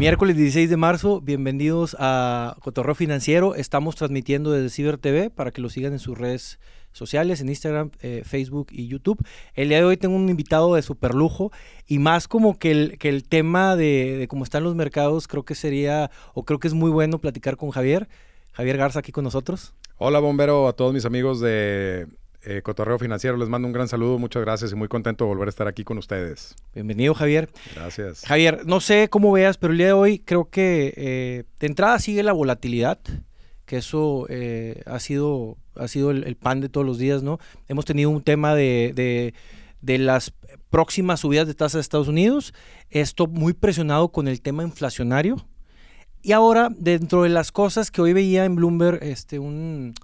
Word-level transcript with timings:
Miércoles 0.00 0.34
16 0.34 0.70
de 0.70 0.78
marzo, 0.78 1.20
bienvenidos 1.20 1.94
a 1.98 2.56
Cotorreo 2.62 2.94
Financiero. 2.94 3.54
Estamos 3.54 3.96
transmitiendo 3.96 4.50
desde 4.50 4.70
Ciber 4.70 4.96
TV 4.96 5.28
para 5.28 5.50
que 5.50 5.60
lo 5.60 5.68
sigan 5.68 5.92
en 5.92 5.98
sus 5.98 6.16
redes 6.16 6.58
sociales, 6.90 7.42
en 7.42 7.50
Instagram, 7.50 7.90
eh, 8.00 8.22
Facebook 8.24 8.68
y 8.70 8.86
YouTube. 8.86 9.22
El 9.52 9.68
día 9.68 9.76
de 9.76 9.84
hoy 9.84 9.98
tengo 9.98 10.16
un 10.16 10.30
invitado 10.30 10.74
de 10.74 10.80
super 10.80 11.14
lujo 11.14 11.52
y 11.86 11.98
más 11.98 12.28
como 12.28 12.58
que 12.58 12.70
el, 12.70 12.96
que 12.96 13.10
el 13.10 13.28
tema 13.28 13.76
de, 13.76 14.16
de 14.16 14.26
cómo 14.26 14.42
están 14.42 14.64
los 14.64 14.74
mercados, 14.74 15.28
creo 15.28 15.44
que 15.44 15.54
sería, 15.54 16.10
o 16.32 16.46
creo 16.46 16.58
que 16.58 16.68
es 16.68 16.74
muy 16.74 16.90
bueno 16.90 17.18
platicar 17.18 17.58
con 17.58 17.68
Javier. 17.68 18.08
Javier 18.52 18.78
Garza 18.78 19.00
aquí 19.00 19.12
con 19.12 19.24
nosotros. 19.24 19.74
Hola, 19.98 20.18
bombero, 20.18 20.66
a 20.66 20.72
todos 20.72 20.94
mis 20.94 21.04
amigos 21.04 21.40
de 21.40 22.06
eh, 22.42 22.62
Cotorreo 22.62 22.98
Financiero. 22.98 23.36
Les 23.36 23.48
mando 23.48 23.66
un 23.66 23.72
gran 23.72 23.88
saludo, 23.88 24.18
muchas 24.18 24.42
gracias 24.42 24.72
y 24.72 24.74
muy 24.74 24.88
contento 24.88 25.24
de 25.24 25.28
volver 25.28 25.48
a 25.48 25.50
estar 25.50 25.68
aquí 25.68 25.84
con 25.84 25.98
ustedes. 25.98 26.54
Bienvenido, 26.74 27.14
Javier. 27.14 27.50
Gracias. 27.74 28.24
Javier, 28.24 28.66
no 28.66 28.80
sé 28.80 29.08
cómo 29.08 29.32
veas, 29.32 29.58
pero 29.58 29.72
el 29.72 29.78
día 29.78 29.88
de 29.88 29.92
hoy 29.92 30.18
creo 30.18 30.48
que 30.48 30.94
eh, 30.96 31.44
de 31.58 31.66
entrada 31.66 31.98
sigue 31.98 32.22
la 32.22 32.32
volatilidad, 32.32 32.98
que 33.66 33.76
eso 33.78 34.26
eh, 34.28 34.82
ha 34.86 34.98
sido, 35.00 35.56
ha 35.76 35.88
sido 35.88 36.10
el, 36.10 36.24
el, 36.24 36.36
pan 36.36 36.60
de 36.60 36.68
todos 36.68 36.86
los 36.86 36.98
días, 36.98 37.22
¿no? 37.22 37.38
Hemos 37.68 37.84
tenido 37.84 38.10
un 38.10 38.22
tema 38.22 38.54
de, 38.54 38.92
de, 38.94 39.34
de 39.80 39.98
las 39.98 40.32
próximas 40.70 41.20
subidas 41.20 41.46
de 41.46 41.54
tasas 41.54 41.74
de 41.74 41.80
Estados 41.80 42.08
Unidos, 42.08 42.54
esto 42.90 43.26
muy 43.26 43.52
presionado 43.52 44.10
con 44.10 44.28
el 44.28 44.40
tema 44.40 44.62
inflacionario. 44.62 45.36
Y 46.22 46.32
ahora, 46.32 46.68
dentro 46.76 47.22
de 47.22 47.30
las 47.30 47.50
cosas 47.50 47.90
que 47.90 48.02
hoy 48.02 48.12
veía 48.12 48.44
en 48.44 48.54
Bloomberg, 48.54 49.02
este, 49.02 49.38
un, 49.38 49.94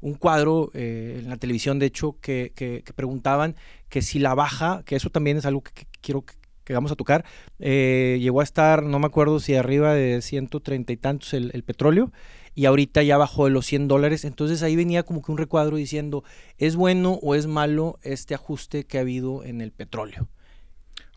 un 0.00 0.14
cuadro 0.14 0.70
eh, 0.74 1.20
en 1.20 1.28
la 1.28 1.36
televisión, 1.36 1.78
de 1.78 1.86
hecho, 1.86 2.16
que, 2.20 2.52
que, 2.54 2.82
preguntaban 2.94 3.56
que 3.88 4.02
si 4.02 4.18
la 4.18 4.34
baja, 4.34 4.82
que 4.84 4.96
eso 4.96 5.10
también 5.10 5.36
es 5.36 5.46
algo 5.46 5.62
que, 5.62 5.72
que 5.72 5.86
quiero 6.00 6.24
que, 6.24 6.34
vamos 6.72 6.92
a 6.92 6.96
tocar, 6.96 7.24
eh, 7.58 8.18
llegó 8.20 8.40
a 8.40 8.44
estar, 8.44 8.84
no 8.84 9.00
me 9.00 9.06
acuerdo 9.06 9.40
si 9.40 9.56
arriba 9.56 9.92
de 9.92 10.22
130 10.22 10.92
y 10.92 10.96
tantos 10.96 11.34
el, 11.34 11.50
el, 11.52 11.64
petróleo, 11.64 12.12
y 12.54 12.66
ahorita 12.66 13.02
ya 13.02 13.18
bajó 13.18 13.46
de 13.46 13.50
los 13.50 13.66
100 13.66 13.88
dólares. 13.88 14.24
Entonces 14.24 14.62
ahí 14.62 14.76
venía 14.76 15.02
como 15.02 15.20
que 15.20 15.32
un 15.32 15.38
recuadro 15.38 15.76
diciendo, 15.76 16.22
¿es 16.58 16.76
bueno 16.76 17.18
o 17.22 17.34
es 17.34 17.48
malo 17.48 17.98
este 18.02 18.34
ajuste 18.34 18.84
que 18.84 18.98
ha 18.98 19.00
habido 19.00 19.42
en 19.42 19.60
el 19.60 19.72
petróleo? 19.72 20.28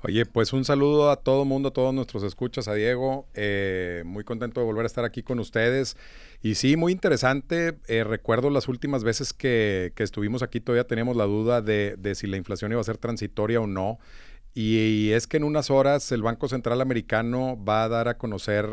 Oye, 0.06 0.26
pues 0.26 0.52
un 0.52 0.66
saludo 0.66 1.10
a 1.12 1.16
todo 1.16 1.46
mundo, 1.46 1.70
a 1.70 1.72
todos 1.72 1.94
nuestros 1.94 2.24
escuchas, 2.24 2.68
a 2.68 2.74
Diego. 2.74 3.26
Eh, 3.36 4.04
muy 4.06 4.26
contento 4.26 4.60
de 4.60 4.66
volver 4.66 4.84
a 4.84 4.88
estar 4.88 5.06
aquí 5.06 5.24
con 5.24 5.40
ustedes. 5.40 5.96
Y 6.42 6.56
sí, 6.56 6.76
muy 6.76 6.92
interesante. 6.92 7.78
Eh, 7.88 8.04
recuerdo 8.04 8.50
las 8.50 8.68
últimas 8.68 9.06
veces 9.06 9.32
que, 9.32 9.94
que, 9.96 10.04
estuvimos 10.04 10.44
aquí, 10.44 10.60
todavía 10.60 10.86
teníamos 10.86 11.16
la 11.16 11.24
duda 11.24 11.62
de, 11.62 11.96
de, 11.98 12.16
si 12.16 12.28
la 12.28 12.36
inflación 12.36 12.74
iba 12.74 12.82
a 12.82 12.84
ser 12.84 12.98
transitoria 12.98 13.62
o 13.62 13.68
no. 13.68 13.98
Y, 14.54 15.12
es 15.12 15.26
que 15.26 15.38
en 15.38 15.46
unas 15.46 15.72
horas 15.72 16.12
el 16.12 16.22
Banco 16.22 16.50
Central 16.50 16.82
Americano 16.82 17.58
va 17.64 17.86
a 17.86 17.88
dar 17.88 18.10
a 18.10 18.18
conocer 18.18 18.68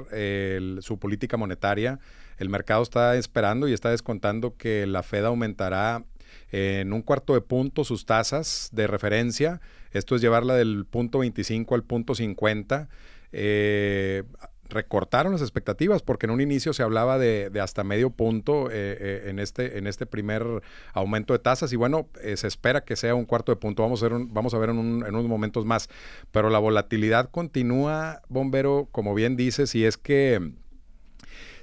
su 0.81 0.99
política 0.99 1.37
monetaria. 1.37 2.01
El 2.39 2.49
mercado 2.49 2.83
está 2.83 3.15
esperando 3.15 3.69
y 3.69 3.73
está 3.73 3.91
descontando 3.91 4.57
que 4.57 4.85
la 4.85 5.05
Fed 5.05 5.25
aumentará 5.27 6.03
en 6.51 6.93
un 6.93 7.03
cuarto 7.03 7.35
de 7.35 7.41
punto 7.41 7.85
sus 7.85 8.05
tasas 8.05 8.69
de 8.73 8.89
referencia. 8.89 9.61
Esto 9.93 10.15
es 10.15 10.21
llevarla 10.21 10.55
del 10.55 10.87
punto 10.87 11.19
25 11.19 11.75
al 11.75 11.85
punto 11.85 12.15
50. 12.15 12.89
Eh, 13.33 14.25
recortaron 14.69 15.33
las 15.33 15.43
expectativas 15.43 16.01
porque 16.01 16.27
en 16.27 16.31
un 16.31 16.41
inicio 16.41 16.73
se 16.73 16.85
hablaba 16.85 17.19
de, 17.19 17.51
hasta 17.61 17.83
medio 17.83 18.11
punto 18.11 18.71
eh, 18.71 18.97
eh, 19.01 19.23
en, 19.27 19.41
este, 19.41 19.79
en 19.79 19.89
este 19.89 20.07
primer 20.07 20.45
aumento 20.93 21.33
de 21.33 21.41
tasas 21.41 21.73
y 21.73 21.77
bueno, 21.77 22.09
se 22.37 22.47
espera 22.47 22.85
que 22.85 22.95
sea 22.95 23.17
un 23.17 23.25
cuarto 23.25 23.51
de 23.51 23.57
punto, 23.57 23.83
vamos 23.83 24.01
a 24.05 24.09
ver, 24.09 24.19
vamos 24.29 24.55
a 24.55 24.59
ver 24.59 24.71
en, 24.71 24.79
en, 24.79 25.15
unos 25.15 25.27
momentos 25.27 25.67
más, 25.67 25.89
pero 26.31 26.51
la 26.51 26.61
volatilidad 26.61 27.31
continúa, 27.31 28.23
bombero, 28.29 28.89
como 28.93 29.13
bien 29.13 29.35
dices, 29.37 29.75
y 29.75 29.85
es 29.85 29.97
que 29.97 30.53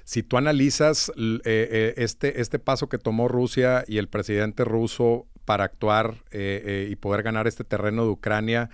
si 0.04 0.22
tú 0.22 0.36
analizas 0.36 1.10
este, 1.16 2.40
este 2.40 2.58
paso 2.58 2.90
que 2.90 2.98
tomó 2.98 3.28
Rusia 3.28 3.84
y 3.86 3.96
el 3.96 4.08
presidente 4.08 4.64
ruso 4.64 5.26
para 5.48 5.64
actuar 5.64 6.24
eh, 6.30 6.62
eh, 6.62 6.88
y 6.90 6.96
poder 6.96 7.22
ganar 7.22 7.46
este 7.46 7.64
terreno 7.64 8.04
de 8.04 8.10
Ucrania, 8.10 8.68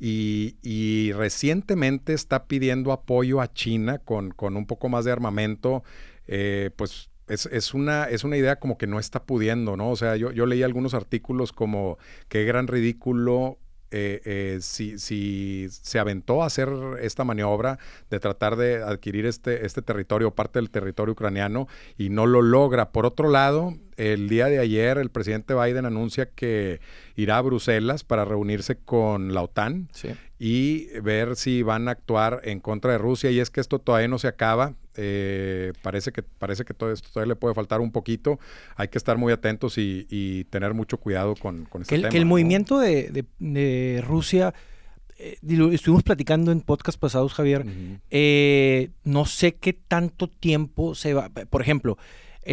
y, 0.00 1.12
recientemente 1.12 2.12
está 2.12 2.46
pidiendo 2.46 2.90
apoyo 2.90 3.40
a 3.40 3.52
China 3.52 3.98
con, 3.98 4.32
con 4.32 4.56
un 4.56 4.66
poco 4.66 4.88
más 4.88 5.04
de 5.04 5.12
armamento, 5.12 5.84
eh, 6.26 6.70
pues 6.74 7.10
es, 7.28 7.46
es, 7.46 7.72
una, 7.72 8.06
es 8.06 8.24
una 8.24 8.36
idea 8.36 8.56
como 8.56 8.78
que 8.78 8.88
no 8.88 8.98
está 8.98 9.26
pudiendo, 9.26 9.76
¿no? 9.76 9.90
O 9.90 9.96
sea, 9.96 10.16
yo, 10.16 10.32
yo 10.32 10.46
leí 10.46 10.64
algunos 10.64 10.92
artículos 10.92 11.52
como 11.52 11.98
qué 12.28 12.42
gran 12.42 12.66
ridículo 12.66 13.58
eh, 13.90 14.20
eh, 14.24 14.58
si, 14.60 14.98
si, 14.98 15.66
se 15.70 15.98
aventó 15.98 16.42
a 16.42 16.46
hacer 16.46 16.68
esta 17.00 17.24
maniobra 17.24 17.78
de 18.10 18.20
tratar 18.20 18.56
de 18.56 18.82
adquirir 18.82 19.24
este, 19.24 19.64
este 19.64 19.80
territorio, 19.80 20.34
parte 20.34 20.58
del 20.58 20.70
territorio 20.70 21.12
ucraniano, 21.12 21.68
y 21.96 22.10
no 22.10 22.26
lo 22.26 22.42
logra. 22.42 22.90
Por 22.90 23.06
otro 23.06 23.30
lado, 23.30 23.74
el 23.96 24.28
día 24.28 24.46
de 24.46 24.58
ayer 24.58 24.98
el 24.98 25.10
presidente 25.10 25.54
Biden 25.54 25.86
anuncia 25.86 26.26
que 26.26 26.80
irá 27.16 27.38
a 27.38 27.42
Bruselas 27.42 28.04
para 28.04 28.24
reunirse 28.24 28.76
con 28.76 29.34
la 29.34 29.42
OTAN 29.42 29.88
sí. 29.92 30.10
y 30.38 30.86
ver 31.00 31.36
si 31.36 31.62
van 31.62 31.88
a 31.88 31.92
actuar 31.92 32.40
en 32.44 32.60
contra 32.60 32.92
de 32.92 32.98
Rusia. 32.98 33.30
Y 33.30 33.40
es 33.40 33.50
que 33.50 33.60
esto 33.60 33.78
todavía 33.78 34.08
no 34.08 34.18
se 34.18 34.28
acaba. 34.28 34.74
Eh, 35.00 35.72
parece 35.80 36.10
que 36.10 36.22
parece 36.22 36.64
que 36.64 36.74
todo 36.74 36.92
esto 36.92 37.08
todavía 37.12 37.34
le 37.34 37.36
puede 37.36 37.54
faltar 37.54 37.80
un 37.80 37.92
poquito. 37.92 38.40
Hay 38.76 38.88
que 38.88 38.98
estar 38.98 39.16
muy 39.16 39.32
atentos 39.32 39.78
y, 39.78 40.06
y 40.10 40.44
tener 40.44 40.74
mucho 40.74 40.98
cuidado 40.98 41.36
con, 41.36 41.64
con 41.66 41.82
este 41.82 41.90
que 41.90 41.94
el, 41.94 42.02
tema. 42.02 42.10
Que 42.10 42.18
el 42.18 42.24
¿no? 42.24 42.30
movimiento 42.30 42.78
de, 42.80 43.10
de, 43.10 43.24
de 43.38 44.02
Rusia 44.04 44.52
eh, 45.18 45.38
estuvimos 45.72 46.02
platicando 46.02 46.52
en 46.52 46.60
podcast 46.60 46.98
pasados, 46.98 47.34
Javier. 47.34 47.62
Uh 47.62 47.70
-huh. 47.70 48.00
eh, 48.10 48.90
no 49.04 49.24
sé 49.24 49.54
qué 49.56 49.72
tanto 49.72 50.28
tiempo 50.28 50.94
se 50.94 51.14
va. 51.14 51.28
Por 51.28 51.62
ejemplo, 51.62 51.98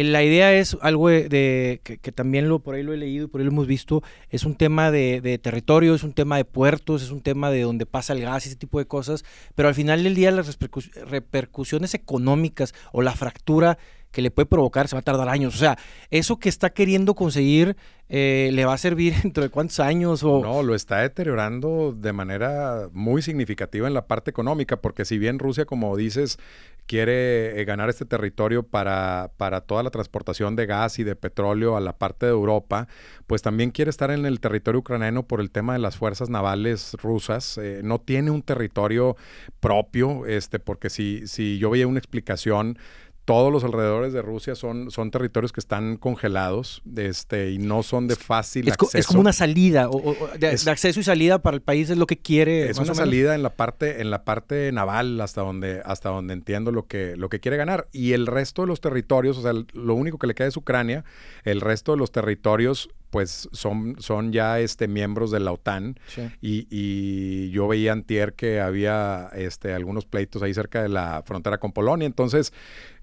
la 0.04 0.22
idea 0.22 0.52
es 0.52 0.76
algo 0.80 1.08
de, 1.08 1.80
que, 1.82 2.12
también 2.12 2.48
lo 2.48 2.58
por 2.58 2.74
ahí 2.74 2.82
lo 2.82 2.92
he 2.92 2.96
leído 2.96 3.24
y 3.24 3.28
por 3.28 3.40
ahí 3.40 3.46
lo 3.46 3.52
hemos 3.52 3.66
visto, 3.66 4.02
es 4.30 4.44
un 4.44 4.54
tema 4.54 4.90
de, 4.90 5.20
de, 5.20 5.38
territorio, 5.38 5.94
es 5.94 6.02
un 6.02 6.12
tema 6.12 6.36
de 6.36 6.44
puertos, 6.44 7.02
es 7.02 7.10
un 7.10 7.20
tema 7.20 7.50
de 7.50 7.62
donde 7.62 7.86
pasa 7.86 8.12
el 8.12 8.20
gas 8.20 8.46
y 8.46 8.48
ese 8.48 8.56
tipo 8.56 8.78
de 8.78 8.86
cosas, 8.86 9.24
pero 9.54 9.68
al 9.68 9.74
final 9.74 10.02
del 10.02 10.14
día 10.14 10.30
las 10.30 10.46
repercus 10.46 10.90
repercusiones 10.92 11.94
económicas 11.94 12.74
o 12.92 13.02
la 13.02 13.12
fractura 13.12 13.78
que 14.16 14.22
le 14.22 14.30
puede 14.30 14.46
provocar 14.46 14.88
se 14.88 14.96
va 14.96 15.00
a 15.00 15.02
tardar 15.02 15.28
años. 15.28 15.54
O 15.54 15.58
sea, 15.58 15.76
eso 16.10 16.38
que 16.38 16.48
está 16.48 16.70
queriendo 16.70 17.14
conseguir 17.14 17.76
eh, 18.08 18.50
le 18.52 18.64
va 18.64 18.72
a 18.72 18.78
servir 18.78 19.14
dentro 19.22 19.42
de 19.42 19.50
cuántos 19.50 19.80
años 19.80 20.22
o 20.22 20.40
no 20.40 20.62
lo 20.62 20.76
está 20.76 21.00
deteriorando 21.00 21.92
de 21.92 22.12
manera 22.12 22.88
muy 22.92 23.20
significativa 23.20 23.88
en 23.88 23.94
la 23.94 24.06
parte 24.06 24.30
económica 24.30 24.80
porque 24.80 25.04
si 25.04 25.18
bien 25.18 25.40
Rusia 25.40 25.64
como 25.64 25.96
dices 25.96 26.38
quiere 26.86 27.60
eh, 27.60 27.64
ganar 27.64 27.90
este 27.90 28.04
territorio 28.04 28.62
para, 28.62 29.32
para 29.36 29.62
toda 29.62 29.82
la 29.82 29.90
transportación 29.90 30.54
de 30.54 30.66
gas 30.66 31.00
y 31.00 31.04
de 31.04 31.16
petróleo 31.16 31.76
a 31.76 31.80
la 31.80 31.98
parte 31.98 32.26
de 32.26 32.32
Europa 32.32 32.86
pues 33.26 33.42
también 33.42 33.72
quiere 33.72 33.90
estar 33.90 34.12
en 34.12 34.24
el 34.24 34.38
territorio 34.38 34.78
ucraniano 34.78 35.24
por 35.24 35.40
el 35.40 35.50
tema 35.50 35.72
de 35.72 35.80
las 35.80 35.96
fuerzas 35.96 36.30
navales 36.30 36.92
rusas 37.02 37.58
eh, 37.58 37.80
no 37.82 38.00
tiene 38.00 38.30
un 38.30 38.42
territorio 38.42 39.16
propio 39.58 40.26
este 40.26 40.60
porque 40.60 40.90
si 40.90 41.26
si 41.26 41.58
yo 41.58 41.70
veía 41.70 41.88
una 41.88 41.98
explicación 41.98 42.78
todos 43.26 43.52
los 43.52 43.64
alrededores 43.64 44.12
de 44.12 44.22
Rusia 44.22 44.54
son, 44.54 44.92
son 44.92 45.10
territorios 45.10 45.52
que 45.52 45.58
están 45.58 45.96
congelados 45.96 46.80
este, 46.96 47.50
y 47.50 47.58
no 47.58 47.82
son 47.82 48.06
de 48.06 48.14
fácil 48.14 48.68
es 48.68 48.74
acceso. 48.74 48.98
Es 48.98 49.06
como 49.08 49.20
una 49.20 49.32
salida, 49.32 49.88
o, 49.88 49.96
o 49.96 50.28
de, 50.38 50.52
es, 50.52 50.64
de, 50.64 50.70
acceso 50.70 51.00
y 51.00 51.02
salida 51.02 51.42
para 51.42 51.56
el 51.56 51.60
país 51.60 51.90
es 51.90 51.98
lo 51.98 52.06
que 52.06 52.16
quiere. 52.18 52.70
Es 52.70 52.78
una 52.78 52.94
salida 52.94 53.34
en 53.34 53.42
la 53.42 53.50
parte, 53.50 54.00
en 54.00 54.10
la 54.10 54.24
parte 54.24 54.70
naval 54.70 55.20
hasta 55.20 55.40
donde, 55.40 55.82
hasta 55.84 56.08
donde 56.08 56.34
entiendo 56.34 56.70
lo 56.70 56.86
que, 56.86 57.16
lo 57.16 57.28
que 57.28 57.40
quiere 57.40 57.56
ganar. 57.56 57.88
Y 57.90 58.12
el 58.12 58.28
resto 58.28 58.62
de 58.62 58.68
los 58.68 58.80
territorios, 58.80 59.36
o 59.38 59.42
sea, 59.42 59.52
lo 59.72 59.94
único 59.94 60.18
que 60.18 60.28
le 60.28 60.36
queda 60.36 60.46
es 60.46 60.56
Ucrania, 60.56 61.04
el 61.42 61.60
resto 61.60 61.92
de 61.92 61.98
los 61.98 62.12
territorios 62.12 62.90
pues 63.10 63.48
son, 63.52 63.96
son 63.98 64.32
ya 64.32 64.60
este, 64.60 64.88
miembros 64.88 65.30
de 65.30 65.40
la 65.40 65.52
OTAN 65.52 65.98
sí. 66.06 66.28
y, 66.40 66.66
y, 66.70 67.50
yo 67.50 67.66
veía 67.66 67.92
antier 67.92 68.34
que 68.34 68.60
había 68.60 69.30
este, 69.32 69.72
algunos 69.72 70.04
pleitos 70.04 70.42
ahí 70.42 70.52
cerca 70.52 70.82
de 70.82 70.88
la 70.88 71.22
frontera 71.24 71.58
con 71.58 71.72
Polonia, 71.72 72.04
entonces 72.04 72.52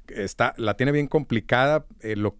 está, 0.07 0.53
la 0.57 0.75
tiene 0.75 0.91
bien 0.91 1.07
complicada. 1.07 1.85
Eh, 2.01 2.15
lo, 2.15 2.37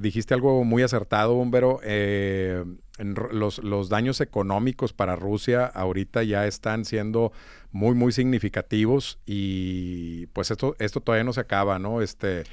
dijiste 0.00 0.34
algo 0.34 0.64
muy 0.64 0.82
acertado, 0.82 1.34
Bombero. 1.34 1.80
Eh, 1.82 2.64
los, 2.98 3.58
los, 3.58 3.88
daños 3.88 4.20
económicos 4.20 4.92
para 4.92 5.16
Rusia 5.16 5.66
ahorita 5.66 6.22
ya 6.22 6.46
están 6.46 6.84
siendo 6.84 7.32
muy, 7.72 7.94
muy 7.94 8.12
significativos 8.12 9.18
y 9.26 10.26
pues 10.28 10.50
esto, 10.50 10.76
esto 10.78 11.00
todavía 11.00 11.24
no 11.24 11.32
se 11.32 11.40
acaba, 11.40 11.78
¿no? 11.78 12.00
Este, 12.00 12.44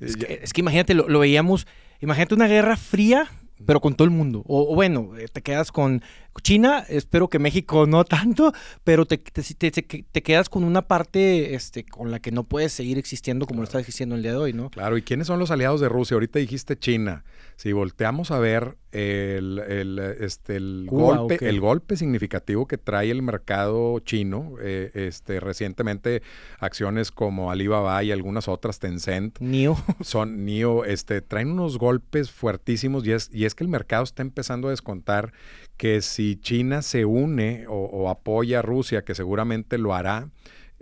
es, 0.00 0.16
que, 0.16 0.40
es 0.42 0.52
que 0.52 0.60
imagínate, 0.62 0.94
lo, 0.94 1.08
lo, 1.08 1.20
veíamos, 1.20 1.66
imagínate 2.00 2.34
una 2.34 2.48
guerra 2.48 2.76
fría 2.76 3.30
pero 3.66 3.80
con 3.80 3.94
todo 3.94 4.04
el 4.04 4.10
mundo. 4.10 4.42
O, 4.46 4.72
o, 4.72 4.74
bueno, 4.74 5.12
te 5.32 5.42
quedas 5.42 5.70
con, 5.70 6.02
China, 6.42 6.84
espero 6.88 7.28
que 7.28 7.38
México 7.38 7.86
no 7.86 8.04
tanto, 8.04 8.52
pero 8.82 9.06
te, 9.06 9.18
te, 9.18 10.22
quedas 10.22 10.48
con 10.48 10.64
una 10.64 10.82
parte 10.82 11.54
este, 11.54 11.84
con 11.84 12.10
la 12.10 12.20
que 12.20 12.32
no 12.32 12.44
puedes 12.44 12.72
seguir 12.72 12.98
existiendo 12.98 13.46
como 13.46 13.60
lo 13.60 13.64
está 13.64 13.78
existiendo 13.78 14.14
el 14.14 14.22
día 14.22 14.32
de 14.32 14.38
hoy, 14.38 14.52
¿no? 14.52 14.70
Claro, 14.70 14.96
¿y 14.96 15.02
quiénes 15.02 15.26
son 15.26 15.38
los 15.38 15.50
aliados 15.50 15.80
de 15.80 15.88
Rusia? 15.88 16.14
Ahorita 16.14 16.38
dijiste 16.38 16.78
China. 16.78 17.24
Si 17.56 17.72
volteamos 17.72 18.32
a 18.32 18.40
ver 18.40 18.76
el, 18.90 19.60
el, 19.60 19.98
este, 20.20 20.56
el, 20.56 20.86
golpe, 20.88 21.38
el 21.40 21.60
golpe 21.60 21.96
significativo 21.96 22.66
que 22.66 22.78
trae 22.78 23.12
el 23.12 23.22
mercado 23.22 24.00
chino, 24.00 24.54
eh, 24.60 24.90
este, 24.94 25.38
recientemente 25.38 26.22
acciones 26.58 27.12
como 27.12 27.52
Alibaba 27.52 28.02
y 28.02 28.10
algunas 28.10 28.48
otras, 28.48 28.80
Tencent, 28.80 29.38
NIO, 29.38 29.76
son 30.00 30.44
NIO, 30.44 30.84
este, 30.84 31.20
traen 31.22 31.50
unos 31.52 31.78
golpes 31.78 32.32
fuertísimos 32.32 33.06
y 33.06 33.12
es, 33.12 33.30
y 33.32 33.44
es 33.44 33.54
que 33.54 33.62
el 33.62 33.70
mercado 33.70 34.02
está 34.02 34.22
empezando 34.22 34.66
a 34.66 34.72
descontar 34.72 35.32
que 35.76 36.00
si 36.00 36.36
China 36.36 36.82
se 36.82 37.04
une 37.04 37.66
o 37.68 38.08
apoya 38.08 38.60
a 38.60 38.62
Rusia, 38.62 39.04
que 39.04 39.14
seguramente 39.14 39.78
lo 39.78 39.94
hará, 39.94 40.28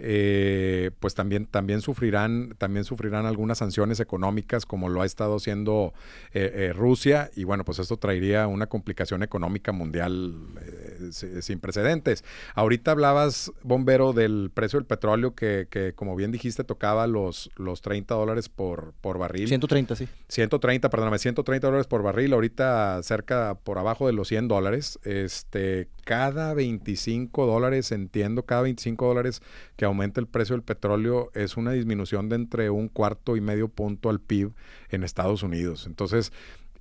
eh, 0.04 0.90
pues 0.99 1.14
también, 1.14 1.46
también, 1.46 1.81
sufrirán, 1.81 2.56
también 2.58 2.84
sufrirán 2.84 3.25
algunas 3.25 3.58
sanciones 3.58 4.00
económicas 4.00 4.66
como 4.66 4.88
lo 4.88 5.02
ha 5.02 5.06
estado 5.06 5.37
haciendo 5.37 5.94
eh, 6.34 6.50
eh, 6.54 6.72
Rusia 6.72 7.31
y 7.37 7.44
bueno, 7.44 7.64
pues 7.64 7.78
esto 7.78 7.96
traería 7.99 8.49
una 8.49 8.66
complicación 8.66 9.22
económica 9.22 9.70
mundial 9.70 10.34
sin 11.12 11.60
precedentes. 11.60 12.25
Ahorita 12.56 12.90
hablabas, 12.90 13.52
Bombero, 13.62 14.12
del 14.12 14.50
precio 14.52 14.81
del 14.81 14.87
petróleo 14.87 15.37
que, 15.37 15.69
que, 15.70 15.93
como 15.94 16.16
bien 16.16 16.32
dijiste 16.32 16.64
tocaba 16.64 17.06
los, 17.06 17.50
los 17.56 17.81
30 17.81 18.12
dólares 18.14 18.49
por, 18.49 18.94
por 19.00 19.19
barril. 19.19 19.46
130, 19.46 19.94
sí. 19.94 20.08
130, 20.28 20.90
perdóname, 20.90 21.19
130 21.19 21.66
dólares 21.66 21.87
por 21.87 22.02
barril, 22.02 22.32
ahorita 22.32 23.00
cerca 23.04 23.56
por 23.62 23.78
abajo 23.78 24.08
de 24.08 24.14
los 24.14 24.26
100 24.28 24.49
dólares. 24.49 24.99
Este, 25.04 25.88
cada 26.04 26.54
25 26.54 27.46
dólares, 27.46 27.93
entiendo, 27.93 28.43
cada 28.44 28.62
25 28.62 29.06
dólares 29.06 29.43
que 29.76 29.92
aumenta 29.93 30.21
el 30.21 30.27
precio 30.27 30.55
del 30.55 30.62
petróleo 30.62 31.31
es 31.35 31.56
una 31.56 31.73
disminución 31.73 32.29
de 32.29 32.37
entre 32.37 32.71
un 32.71 32.89
cuarto 32.89 33.37
y 33.37 33.41
medio 33.41 33.69
punto 33.69 34.11
al 34.11 34.21
PIB 34.21 34.53
en 34.91 35.05
Estados 35.05 35.43
Unidos. 35.43 35.87
Entonces, 35.87 36.33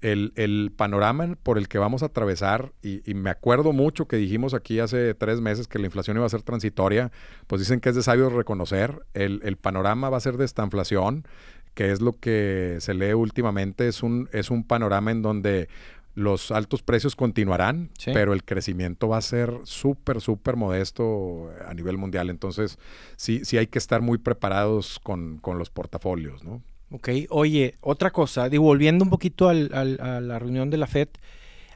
el, 0.01 0.73
panorama 0.75 1.37
por 1.43 1.57
el 1.57 1.67
que 1.67 1.77
vamos 1.77 2.03
a 2.03 2.07
atravesar, 2.07 2.73
y, 2.81 3.01
me 3.13 3.29
acuerdo 3.29 3.71
mucho 3.71 4.07
que 4.07 4.17
dijimos 4.17 4.53
aquí 4.53 4.79
hace 4.79 5.13
tres 5.13 5.41
meses 5.41 5.67
que 5.67 5.79
la 5.79 5.85
inflación 5.85 6.17
iba 6.17 6.25
a 6.25 6.29
ser 6.29 6.41
transitoria, 6.41 7.11
pues 7.47 7.61
dicen 7.61 7.79
que 7.79 7.89
es 7.89 7.95
de 7.95 8.03
sabios 8.03 8.33
reconocer, 8.33 9.05
el, 9.13 9.41
el 9.43 9.57
panorama 9.57 10.09
va 10.09 10.17
a 10.17 10.21
ser 10.21 10.37
de 10.37 10.45
esta 10.45 10.63
inflación, 10.63 11.25
que 11.73 11.91
es 11.91 12.01
lo 12.01 12.13
que 12.13 12.77
se 12.79 12.93
lee 12.93 13.13
últimamente, 13.13 13.87
es 13.87 14.03
un, 14.03 14.27
es 14.33 14.49
un 14.49 14.63
panorama 14.63 15.11
en 15.11 15.21
donde 15.21 15.69
los 16.13 16.51
altos 16.51 16.83
precios 16.83 17.15
continuarán, 17.15 17.89
pero 18.05 18.33
el 18.33 18.43
crecimiento 18.43 19.07
va 19.07 19.17
a 19.17 19.21
ser 19.21 19.53
súper, 19.63 20.21
súper 20.21 20.55
modesto 20.55 21.51
a 21.65 21.73
nivel 21.73 21.97
mundial. 21.97 22.29
Entonces, 22.29 22.77
sí, 23.15 23.45
sí 23.45 23.57
hay 23.57 23.67
que 23.67 23.79
estar 23.79 24.01
muy 24.01 24.17
preparados 24.17 24.99
con, 24.99 25.37
con 25.37 25.57
los 25.57 25.69
portafolios, 25.69 26.43
¿no? 26.43 26.61
Ok, 26.91 27.09
oye, 27.29 27.75
otra 27.79 28.11
cosa, 28.11 28.49
digo, 28.49 28.65
volviendo 28.65 29.05
un 29.05 29.09
poquito 29.09 29.47
a 29.47 29.53
la 29.53 30.39
reunión 30.39 30.69
de 30.69 30.77
la 30.77 30.87
FED, 30.87 31.07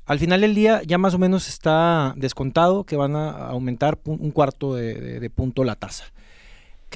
al 0.05 0.19
final 0.19 0.41
del 0.41 0.53
día 0.53 0.81
ya 0.83 0.97
más 0.97 1.13
o 1.13 1.17
menos 1.17 1.47
está 1.47 2.13
descontado 2.17 2.83
que 2.83 2.97
van 2.97 3.15
a 3.15 3.29
aumentar 3.47 3.97
un 4.03 4.31
cuarto 4.31 4.75
de 4.75 5.29
punto 5.33 5.63
la 5.63 5.75
tasa. 5.75 6.05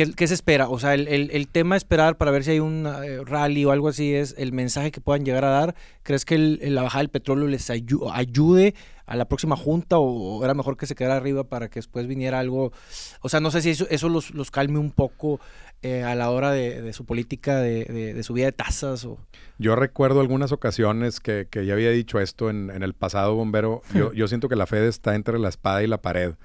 ¿Qué, 0.05 0.27
se 0.27 0.33
espera? 0.33 0.69
O 0.69 0.79
sea, 0.79 0.93
el, 0.93 1.09
el, 1.09 1.47
tema 1.49 1.75
esperar 1.75 2.15
para 2.15 2.31
ver 2.31 2.45
si 2.45 2.51
hay 2.51 2.61
un 2.61 2.87
eh, 2.87 3.21
rally 3.25 3.65
o 3.65 3.71
algo 3.71 3.89
así 3.89 4.13
es 4.13 4.33
el 4.37 4.53
mensaje 4.53 4.91
que 4.91 5.01
puedan 5.01 5.25
llegar 5.25 5.43
a 5.43 5.49
dar. 5.49 5.75
¿Crees 6.03 6.23
que 6.23 6.37
la 6.37 6.83
bajada 6.83 7.01
del 7.01 7.09
petróleo 7.09 7.49
les 7.49 7.69
ayude 7.69 8.75
a 9.05 9.15
la 9.17 9.25
próxima 9.25 9.57
junta 9.57 9.97
o, 9.97 10.41
era 10.41 10.53
mejor 10.53 10.77
que 10.77 10.85
se 10.85 10.95
quedara 10.95 11.17
arriba 11.17 11.43
para 11.43 11.67
que 11.67 11.79
después 11.79 12.07
viniera 12.07 12.39
algo? 12.39 12.71
O 13.19 13.27
sea, 13.27 13.41
no 13.41 13.51
sé 13.51 13.61
si 13.61 13.71
eso, 13.71 13.87
eso 13.89 14.07
los, 14.07 14.33
los 14.33 14.51
calme 14.51 14.79
un 14.79 14.91
poco 14.91 15.41
eh, 15.81 16.03
a 16.03 16.15
la 16.15 16.31
hora 16.31 16.51
de, 16.51 16.93
su 16.93 17.03
política 17.03 17.57
de, 17.57 17.83
de, 17.83 18.23
subida 18.23 18.45
de 18.45 18.53
tasas. 18.53 19.03
O... 19.03 19.17
Yo 19.57 19.75
recuerdo 19.75 20.21
algunas 20.21 20.53
ocasiones 20.53 21.19
que, 21.19 21.49
que 21.51 21.65
ya 21.65 21.73
había 21.73 21.89
dicho 21.89 22.21
esto 22.21 22.49
en, 22.49 22.69
en 22.69 22.83
el 22.83 22.93
pasado, 22.93 23.35
bombero. 23.35 23.81
Yo, 23.93 24.13
yo 24.13 24.29
siento 24.29 24.47
que 24.47 24.55
la 24.55 24.65
Fed 24.65 24.85
está 24.85 25.15
entre 25.15 25.37
la 25.39 25.49
espada 25.49 25.83
y 25.83 25.87
la 25.87 26.01
pared. 26.01 26.35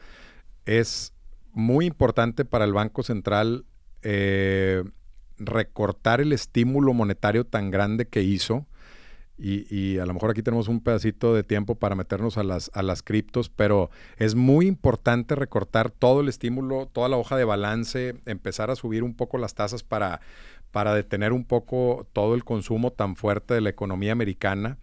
Es 0.66 1.13
muy 1.54 1.86
importante 1.86 2.44
para 2.44 2.64
el 2.64 2.72
Banco 2.72 3.02
Central 3.02 3.64
eh, 4.02 4.84
recortar 5.38 6.20
el 6.20 6.32
estímulo 6.32 6.92
monetario 6.92 7.44
tan 7.44 7.70
grande 7.70 8.06
que 8.06 8.22
hizo. 8.22 8.66
Y, 9.36 9.98
a 9.98 10.06
lo 10.06 10.14
mejor 10.14 10.30
aquí 10.30 10.42
tenemos 10.42 10.68
un 10.68 10.80
pedacito 10.80 11.34
de 11.34 11.42
tiempo 11.42 11.74
para 11.74 11.96
meternos 11.96 12.38
a 12.38 12.44
las, 12.44 12.70
a 12.72 12.84
las 12.84 13.02
criptos, 13.02 13.48
pero 13.48 13.90
es 14.16 14.36
muy 14.36 14.68
importante 14.68 15.34
recortar 15.34 15.90
todo 15.90 16.20
el 16.20 16.28
estímulo, 16.28 16.86
toda 16.86 17.08
la 17.08 17.16
hoja 17.16 17.36
de 17.36 17.44
balance, 17.44 18.14
empezar 18.26 18.70
a 18.70 18.76
subir 18.76 19.02
un 19.02 19.16
poco 19.16 19.36
las 19.36 19.56
tasas 19.56 19.82
para, 19.82 20.20
para 20.70 20.94
detener 20.94 21.32
un 21.32 21.44
poco 21.44 22.06
todo 22.12 22.36
el 22.36 22.44
consumo 22.44 22.92
tan 22.92 23.16
fuerte 23.16 23.54
de 23.54 23.60
la 23.60 23.70
economía 23.70 24.12
americana 24.12 24.78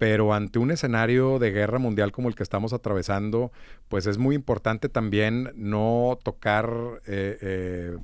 pero 0.00 0.32
ante 0.32 0.58
un 0.58 0.70
escenario 0.70 1.38
de 1.38 1.50
guerra 1.50 1.78
mundial 1.78 2.10
como 2.10 2.30
el 2.30 2.34
que 2.34 2.42
estamos 2.42 2.72
atravesando, 2.72 3.52
pues 3.90 4.06
es 4.06 4.16
muy 4.16 4.34
importante 4.34 4.88
también 4.88 5.52
no 5.56 6.18
tocar 6.22 6.72
eh, 7.06 7.36
eh, 7.42 7.96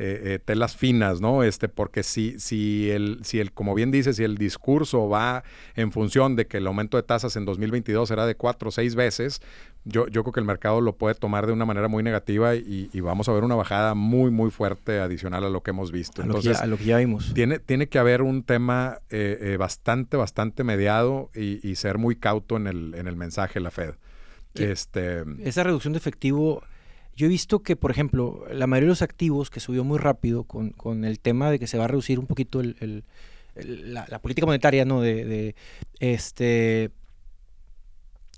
eh, 0.00 0.34
eh, 0.34 0.38
telas 0.38 0.76
finas, 0.76 1.20
¿no? 1.20 1.42
Este, 1.42 1.68
porque 1.68 2.04
si, 2.04 2.38
si, 2.38 2.88
el, 2.88 3.18
si 3.24 3.40
el, 3.40 3.50
como 3.50 3.74
bien 3.74 3.90
dice, 3.90 4.12
si 4.12 4.22
el 4.22 4.38
discurso 4.38 5.08
va 5.08 5.42
en 5.74 5.90
función 5.90 6.36
de 6.36 6.46
que 6.46 6.58
el 6.58 6.68
aumento 6.68 6.96
de 6.96 7.02
tasas 7.02 7.34
en 7.34 7.44
2022 7.44 8.08
será 8.08 8.24
de 8.24 8.36
cuatro 8.36 8.68
o 8.68 8.70
seis 8.70 8.94
veces, 8.94 9.42
yo, 9.82 10.06
yo 10.06 10.22
creo 10.22 10.32
que 10.32 10.38
el 10.38 10.46
mercado 10.46 10.80
lo 10.80 10.94
puede 10.94 11.16
tomar 11.16 11.48
de 11.48 11.52
una 11.52 11.64
manera 11.64 11.88
muy 11.88 12.04
negativa 12.04 12.54
y, 12.54 12.88
vamos 13.00 13.28
a 13.28 13.32
ver 13.32 13.42
una 13.42 13.56
bajada 13.56 13.94
muy, 13.94 14.30
muy 14.30 14.52
fuerte 14.52 15.00
adicional 15.00 15.42
a 15.42 15.50
lo 15.50 15.64
que 15.64 15.72
hemos 15.72 15.90
visto. 15.90 16.22
A, 16.22 16.26
Entonces, 16.26 16.64
lo, 16.64 16.76
que 16.76 16.84
ya, 16.84 16.98
vimos. 16.98 17.34
Tiene, 17.34 17.58
tiene 17.58 17.88
que 17.88 17.98
haber 17.98 18.22
un 18.22 18.44
tema 18.44 19.00
eh, 19.10 19.56
bastante, 19.58 20.16
bastante 20.16 20.62
mediado 20.62 21.30
y, 21.34 21.74
ser 21.74 21.98
muy 21.98 22.14
cauto 22.14 22.56
en 22.56 22.68
el, 22.68 22.94
en 22.94 23.08
el 23.08 23.16
mensaje 23.16 23.54
de 23.54 23.60
la 23.62 23.72
Fed. 23.72 23.94
Este, 24.54 25.24
esa 25.42 25.64
reducción 25.64 25.92
de 25.92 25.98
efectivo 25.98 26.62
yo 27.18 27.26
he 27.26 27.28
visto 27.28 27.64
que, 27.64 27.74
por 27.74 27.90
ejemplo, 27.90 28.44
la 28.52 28.68
mayoría 28.68 28.86
de 28.86 28.92
los 28.92 29.02
activos 29.02 29.50
que 29.50 29.58
subió 29.58 29.82
muy 29.82 29.98
rápido 29.98 30.44
con, 30.44 30.70
con 30.70 31.04
el 31.04 31.18
tema 31.18 31.50
de 31.50 31.58
que 31.58 31.66
se 31.66 31.76
va 31.76 31.84
a 31.84 31.88
reducir 31.88 32.20
un 32.20 32.28
poquito 32.28 32.60
el, 32.60 33.02
la, 33.56 34.20
política 34.20 34.46
monetaria, 34.46 34.84
¿no? 34.84 35.00
De, 35.00 35.56
este 35.98 36.92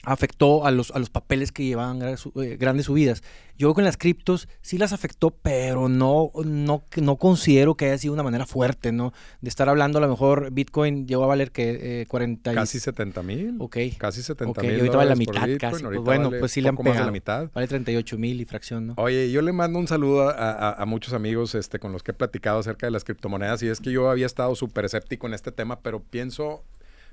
afectó 0.05 0.65
a 0.65 0.71
los, 0.71 0.91
a 0.93 0.99
los 0.99 1.11
papeles 1.11 1.53
que 1.53 1.65
llevaban 1.65 2.01
eh, 2.03 2.57
grandes 2.59 2.87
subidas. 2.87 3.23
Yo 3.59 3.75
en 3.77 3.85
las 3.85 3.99
criptos 3.99 4.49
sí 4.63 4.79
las 4.79 4.95
afectó, 4.95 5.31
pero 5.31 5.91
no, 5.91 6.33
no, 6.47 6.83
no 6.97 7.17
considero 7.17 7.75
que 7.75 7.87
haya 7.87 7.99
sido 7.99 8.15
una 8.15 8.23
manera 8.23 8.47
fuerte, 8.47 8.91
¿no? 8.91 9.13
De 9.43 9.51
estar 9.51 9.69
hablando, 9.69 9.99
a 9.99 10.01
lo 10.01 10.09
mejor 10.09 10.51
Bitcoin 10.51 11.07
llegó 11.07 11.25
a 11.25 11.27
valer 11.27 11.51
que 11.51 12.07
40... 12.09 12.53
Eh, 12.53 12.55
Casi 12.55 12.81
70 12.81 13.23
mil. 13.23 13.57
Ok. 13.59 13.77
Casi 13.99 14.23
70 14.23 14.63
mil. 14.63 14.71
Y 14.71 14.75
ahorita 14.77 14.97
vale 14.97 15.11
la 15.11 15.17
mitad 15.17 15.47
casi. 15.59 15.85
Pues 15.85 15.99
bueno, 15.99 16.31
pues 16.31 16.53
sí 16.53 16.63
le 16.63 16.71
han 16.71 16.77
pegado. 16.77 17.05
la 17.05 17.13
mitad. 17.13 17.51
Vale 17.53 17.67
38 17.67 18.17
mil 18.17 18.41
y 18.41 18.47
fracción, 18.47 18.87
¿no? 18.87 18.95
Oye, 18.97 19.31
yo 19.31 19.43
le 19.43 19.53
mando 19.53 19.79
un 19.79 19.87
saludo 19.87 20.31
a, 20.31 20.73
a, 20.73 20.87
muchos 20.87 21.13
amigos 21.13 21.55
este, 21.55 21.79
con 21.79 21.93
los 21.93 22.03
que 22.03 22.13
he 22.13 22.15
platicado 22.15 22.61
acerca 22.61 22.87
de 22.87 22.93
las 22.93 23.05
criptomonedas 23.05 23.63
y 23.63 23.69
es 23.69 23.81
que 23.81 23.93
yo 23.93 24.09
había 24.09 24.25
estado 24.25 24.55
súper 24.55 24.87
escéptico 24.87 25.27
en 25.27 25.35
este 25.35 25.53
tema, 25.53 25.81
pero 25.81 26.01
pienso 26.01 26.65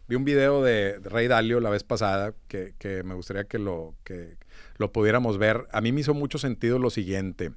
Vi 0.08 0.16
un 0.16 0.24
video 0.24 0.64
de, 0.64 1.00
Rey 1.00 1.28
Dalio 1.28 1.60
la 1.60 1.70
vez 1.70 1.84
pasada 1.84 2.34
que, 2.48 2.74
me 3.04 3.14
gustaría 3.14 3.44
que 3.44 3.60
lo, 3.60 3.96
que 4.06 4.38
lo 4.78 4.94
pudiéramos 4.94 5.38
ver. 5.38 5.68
A 5.72 5.82
mí 5.82 5.92
me 5.92 6.02
hizo 6.02 6.14
mucho 6.14 6.38
sentido 6.38 6.80
lo 6.80 6.90
siguiente. 6.90 7.52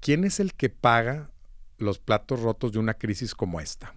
¿Quién 0.00 0.24
es 0.24 0.40
el 0.40 0.54
que 0.54 0.68
paga 0.68 1.30
los 1.78 1.98
platos 1.98 2.40
rotos 2.40 2.72
de 2.72 2.80
una 2.80 2.94
crisis 2.94 3.34
como 3.34 3.60
esta? 3.60 3.94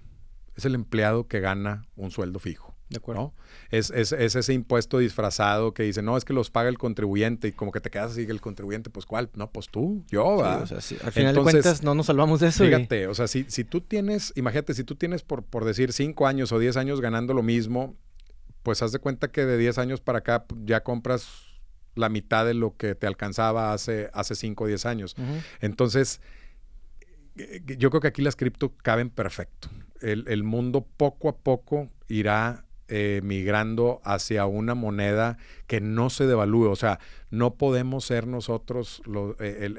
Es 0.56 0.66
el 0.66 0.75
empleado 0.75 1.28
que 1.28 1.39
gana 1.39 1.88
un 1.96 2.12
sueldo 2.12 2.38
fijo. 2.38 2.69
De 2.89 2.98
acuerdo. 2.98 3.34
Es, 3.69 3.91
ese 3.91 4.53
impuesto 4.53 4.98
disfrazado 4.98 5.75
que 5.75 5.84
dice, 5.84 6.01
no, 6.01 6.17
es 6.17 6.25
que 6.25 6.34
los 6.34 6.50
paga 6.50 6.69
el 6.69 6.79
contribuyente 6.79 7.50
y 7.50 7.51
como 7.51 7.72
que 7.72 7.79
te 7.79 7.91
quedas 7.91 8.13
así, 8.13 8.24
el 8.24 8.41
contribuyente, 8.41 8.89
pues 8.89 9.05
¿cuál? 9.05 9.29
No, 9.36 9.51
pues 9.51 9.69
tú, 9.69 10.03
yo. 10.10 10.43
al 10.43 10.65
final 11.12 11.36
de 11.36 11.41
cuentas 11.41 11.84
no 11.84 11.93
nos 11.93 12.08
salvamos 12.08 12.39
de 12.39 12.48
eso. 12.48 12.65
Fíjate, 12.65 13.05
o 13.05 13.13
sea, 13.13 13.27
si, 13.27 13.46
si 13.48 13.63
tú 13.63 13.81
tienes, 13.81 14.34
imagínate, 14.36 14.74
si 14.74 14.84
tú 14.84 14.96
tienes 14.96 15.22
por, 15.22 15.43
por 15.43 15.65
decir 15.65 15.93
cinco 15.93 16.25
años 16.25 16.51
o 16.51 16.58
diez 16.58 16.77
años 16.77 17.00
ganando 17.00 17.36
lo 17.36 17.43
mismo, 17.43 17.96
pues 18.63 18.81
haz 18.81 18.91
de 18.91 18.98
cuenta 18.98 19.31
que 19.31 19.46
de 19.46 19.58
diez 19.58 19.77
años 19.77 20.01
para 20.01 20.19
acá 20.19 20.46
ya 20.65 20.81
compras 20.81 21.46
la 21.93 22.10
mitad 22.10 22.46
de 22.46 22.55
lo 22.55 22.75
que 22.75 22.96
te 22.96 23.05
alcanzaba 23.05 23.72
hace, 23.72 24.10
hace 24.13 24.34
cinco 24.34 24.63
o 24.63 24.67
diez 24.67 24.88
años. 24.88 25.15
Entonces, 25.62 26.22
yo 27.77 27.91
creo 27.91 28.01
que 28.01 28.08
aquí 28.08 28.24
las 28.24 28.36
cripto 28.36 28.74
caben 28.77 29.12
perfecto. 29.12 29.69
El, 30.01 30.25
el 30.27 30.43
mundo 30.43 30.88
poco 30.98 31.29
a 31.29 31.38
poco 31.38 31.89
irá 32.08 32.65
eh, 32.89 33.22
migrando 33.24 34.01
hacia 34.03 34.46
una 34.46 34.75
moneda 34.75 35.38
que 35.67 35.81
no 35.81 36.10
se 36.10 36.25
devalúe. 36.25 36.69
O 36.69 36.75
sea, 36.75 37.00
no 37.32 37.56
podemos 37.56 38.06
ser 38.06 38.28
nosotros, 38.28 39.02
eh, 39.40 39.70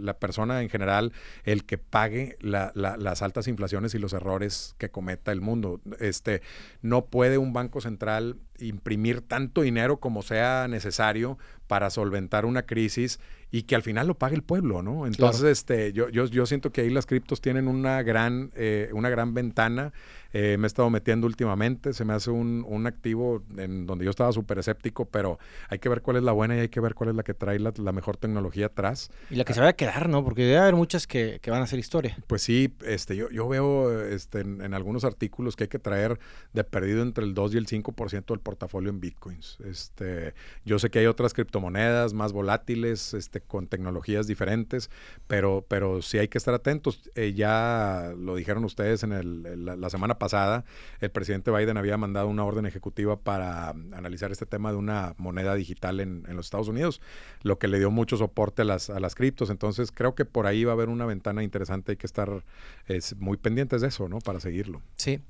la 0.00 0.18
persona 0.18 0.62
en 0.62 0.68
general, 0.68 1.12
el 1.44 1.64
que 1.64 1.78
pague 1.78 2.36
las 2.40 3.22
altas 3.22 3.48
inflaciones 3.48 3.94
y 3.94 3.98
los 3.98 4.12
errores 4.12 4.74
que 4.78 4.90
cometa 4.90 5.32
el 5.32 5.40
mundo. 5.40 5.80
Este, 6.00 6.42
no 6.82 7.06
puede 7.06 7.38
un 7.38 7.52
banco 7.52 7.80
central 7.80 8.36
imprimir 8.58 9.20
tanto 9.20 9.62
dinero 9.62 9.98
como 9.98 10.22
sea 10.22 10.66
necesario 10.68 11.38
para 11.68 11.90
solventar 11.90 12.44
una 12.44 12.62
crisis 12.62 13.20
y 13.50 13.62
que 13.62 13.76
al 13.76 13.82
final 13.82 14.06
lo 14.06 14.18
pague 14.18 14.34
el 14.34 14.42
pueblo, 14.42 14.82
¿no? 14.82 15.06
Entonces, 15.06 15.44
este, 15.44 15.92
yo, 15.92 16.08
yo, 16.10 16.26
yo 16.26 16.44
siento 16.44 16.70
que 16.70 16.82
ahí 16.82 16.90
las 16.90 17.06
criptos 17.06 17.40
tienen 17.40 17.68
una 17.68 18.02
gran, 18.02 18.50
eh, 18.56 18.90
una 18.92 19.08
gran 19.08 19.32
ventana 19.32 19.92
eh, 20.32 20.56
me 20.58 20.66
he 20.66 20.68
estado 20.68 20.90
metiendo 20.90 21.26
últimamente, 21.26 21.94
se 21.94 22.04
me 22.04 22.12
hace 22.12 22.30
un, 22.30 22.64
un 22.68 22.86
activo 22.86 23.42
en 23.56 23.86
donde 23.86 24.04
yo 24.04 24.10
estaba 24.10 24.30
súper 24.32 24.58
escéptico, 24.58 25.06
pero 25.06 25.38
hay 25.70 25.78
que 25.78 25.88
ver 25.88 26.02
cuál 26.02 26.18
es 26.18 26.22
la 26.22 26.32
buena 26.32 26.54
y 26.58 26.62
hay 26.62 26.68
que 26.68 26.80
ver 26.80 26.94
cuál 26.94 27.10
es 27.10 27.16
la 27.16 27.22
que 27.22 27.34
trae 27.34 27.58
la, 27.58 27.92
mejor 27.92 28.16
tecnología 28.16 28.66
atrás. 28.66 29.10
Y 29.30 29.36
la 29.36 29.44
que 29.44 29.54
se 29.54 29.60
va 29.60 29.68
a 29.68 29.72
quedar, 29.72 30.08
¿no? 30.08 30.24
Porque 30.24 30.42
debe 30.42 30.58
haber 30.58 30.74
muchas 30.74 31.06
que, 31.06 31.38
que 31.40 31.50
van 31.50 31.62
a 31.62 31.66
ser 31.66 31.78
historia. 31.78 32.16
Pues 32.26 32.42
sí, 32.42 32.74
este, 32.84 33.16
yo, 33.16 33.30
yo 33.30 33.48
veo 33.48 34.02
este, 34.04 34.40
en, 34.40 34.74
algunos 34.74 35.04
artículos 35.04 35.56
que 35.56 35.64
hay 35.64 35.68
que 35.68 35.78
traer 35.78 36.18
de 36.52 36.64
perdido 36.64 37.02
entre 37.02 37.24
el 37.24 37.34
2 37.34 37.54
y 37.54 37.58
el 37.58 37.66
5% 37.66 38.26
del 38.26 38.40
portafolio 38.40 38.90
en 38.90 39.00
bitcoins. 39.00 39.58
Este, 39.64 40.34
yo 40.64 40.78
sé 40.78 40.90
que 40.90 40.98
hay 41.00 41.06
otras 41.06 41.34
criptomonedas 41.34 42.12
más 42.12 42.32
volátiles, 42.32 43.14
este, 43.14 43.40
con 43.40 43.66
tecnologías 43.66 44.26
diferentes, 44.26 44.90
pero, 45.26 45.64
pero 45.68 46.02
sí 46.02 46.18
hay 46.18 46.28
que 46.28 46.38
estar 46.38 46.54
atentos. 46.54 47.10
Eh, 47.14 47.32
ya 47.34 48.12
lo 48.16 48.36
dijeron 48.36 48.64
ustedes 48.64 49.02
en 49.02 49.12
el, 49.12 49.64
la 49.64 49.90
semana 49.90 50.18
pasada, 50.18 50.64
el 51.00 51.10
presidente 51.10 51.50
Biden 51.50 51.76
había 51.76 51.96
mandado 51.96 52.28
una 52.28 52.44
orden 52.44 52.66
ejecutiva 52.66 53.16
para 53.16 53.70
analizar 53.70 54.32
este 54.32 54.46
tema 54.46 54.70
de 54.70 54.78
una 54.78 55.14
moneda 55.18 55.54
digital 55.54 56.00
en, 56.00 56.24
los 56.34 56.47
Estados 56.48 56.68
Unidos, 56.68 57.00
lo 57.42 57.58
que 57.58 57.68
le 57.68 57.78
dio 57.78 57.90
mucho 57.90 58.16
soporte 58.16 58.62
a 58.62 58.64
las, 58.64 58.90
a 58.90 59.00
las 59.00 59.14
criptos. 59.14 59.50
Entonces, 59.50 59.92
creo 59.92 60.14
que 60.14 60.24
por 60.24 60.46
ahí 60.46 60.64
va 60.64 60.72
a 60.72 60.74
haber 60.74 60.88
una 60.88 61.06
ventana 61.06 61.42
interesante. 61.42 61.92
Hay 61.92 61.96
que 61.96 62.06
estar 62.06 62.44
es, 62.86 63.16
muy 63.16 63.36
pendientes 63.36 63.80
de 63.80 63.88
eso, 63.88 64.08
¿no? 64.08 64.18
Para 64.18 64.40
seguirlo. 64.40 64.82
Sí. 64.96 65.20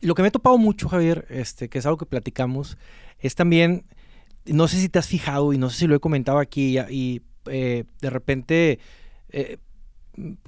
Lo 0.00 0.14
que 0.14 0.22
me 0.22 0.28
he 0.28 0.30
topado 0.30 0.58
mucho, 0.58 0.88
Javier, 0.88 1.26
este, 1.28 1.68
que 1.68 1.78
es 1.78 1.86
algo 1.86 1.98
que 1.98 2.06
platicamos, 2.06 2.78
es 3.20 3.34
también, 3.34 3.84
no 4.46 4.68
sé 4.68 4.78
si 4.78 4.88
te 4.88 4.98
has 4.98 5.06
fijado 5.06 5.52
y 5.52 5.58
no 5.58 5.70
sé 5.70 5.80
si 5.80 5.86
lo 5.86 5.94
he 5.94 6.00
comentado 6.00 6.38
aquí 6.38 6.78
y, 6.90 7.22
eh, 7.46 7.84
de 8.00 8.10
repente... 8.10 8.78
Eh, 9.30 9.58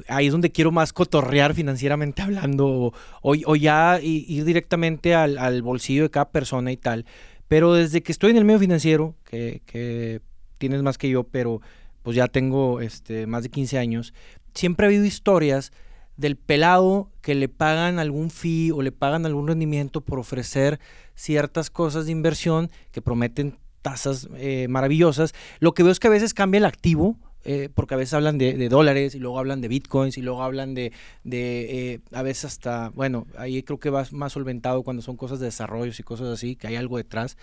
ahí 0.08 0.26
es 0.26 0.32
donde 0.32 0.52
quiero 0.52 0.70
más 0.72 0.92
cotorrear 0.92 1.54
financieramente 1.54 2.22
hablando 2.22 2.92
o, 3.22 3.56
ya 3.56 3.98
ir 4.02 4.44
directamente 4.44 5.14
al, 5.14 5.62
bolsillo 5.62 6.02
de 6.04 6.10
cada 6.10 6.30
persona 6.30 6.72
y 6.72 6.76
tal. 6.76 7.06
Pero 7.48 7.74
desde 7.74 8.02
que 8.02 8.12
estoy 8.12 8.30
en 8.30 8.36
el 8.36 8.44
medio 8.44 8.58
financiero, 8.58 9.14
que, 9.24 10.20
tienes 10.58 10.82
más 10.82 10.98
que 10.98 11.10
yo, 11.10 11.24
pero 11.24 11.60
pues 12.02 12.16
ya 12.16 12.26
tengo 12.28 12.80
este, 12.80 13.26
más 13.26 13.42
de 13.42 13.50
15 13.50 13.78
años, 13.78 14.14
siempre 14.54 14.86
ha 14.86 14.88
habido 14.88 15.04
historias 15.04 15.72
del 16.16 16.36
pelado 16.36 17.10
que 17.20 17.34
le 17.34 17.48
pagan 17.48 17.98
algún 17.98 18.30
fee 18.30 18.70
o 18.70 18.82
le 18.82 18.92
pagan 18.92 19.26
algún 19.26 19.48
rendimiento 19.48 20.00
por 20.00 20.18
ofrecer 20.18 20.78
ciertas 21.14 21.70
cosas 21.70 22.06
de 22.06 22.12
inversión 22.12 22.70
que 22.92 23.02
prometen 23.02 23.58
tasas 23.82 24.28
eh, 24.36 24.66
maravillosas. 24.68 25.34
Lo 25.58 25.74
que 25.74 25.82
veo 25.82 25.92
es 25.92 26.00
que 26.00 26.06
a 26.06 26.10
veces 26.10 26.32
cambia 26.32 26.58
el 26.58 26.64
activo, 26.64 27.18
eh, 27.44 27.68
porque 27.74 27.94
a 27.94 27.96
veces 27.96 28.14
hablan 28.14 28.38
de, 28.38 28.68
dólares 28.68 29.14
y 29.14 29.18
luego 29.18 29.38
hablan 29.38 29.60
de 29.60 29.68
bitcoins 29.68 30.16
y 30.16 30.22
luego 30.22 30.42
hablan 30.42 30.74
de, 30.74 30.92
eh, 31.30 32.00
a 32.12 32.22
veces 32.22 32.46
hasta, 32.46 32.88
bueno, 32.90 33.26
ahí 33.36 33.62
creo 33.62 33.78
que 33.78 33.90
va 33.90 34.06
más 34.12 34.32
solventado 34.32 34.82
cuando 34.82 35.02
son 35.02 35.16
cosas 35.16 35.40
de 35.40 35.46
desarrollos 35.46 36.00
y 36.00 36.02
cosas 36.02 36.28
así, 36.28 36.56
que 36.56 36.68
hay 36.68 36.76
algo 36.76 36.96
detrás, 36.96 37.36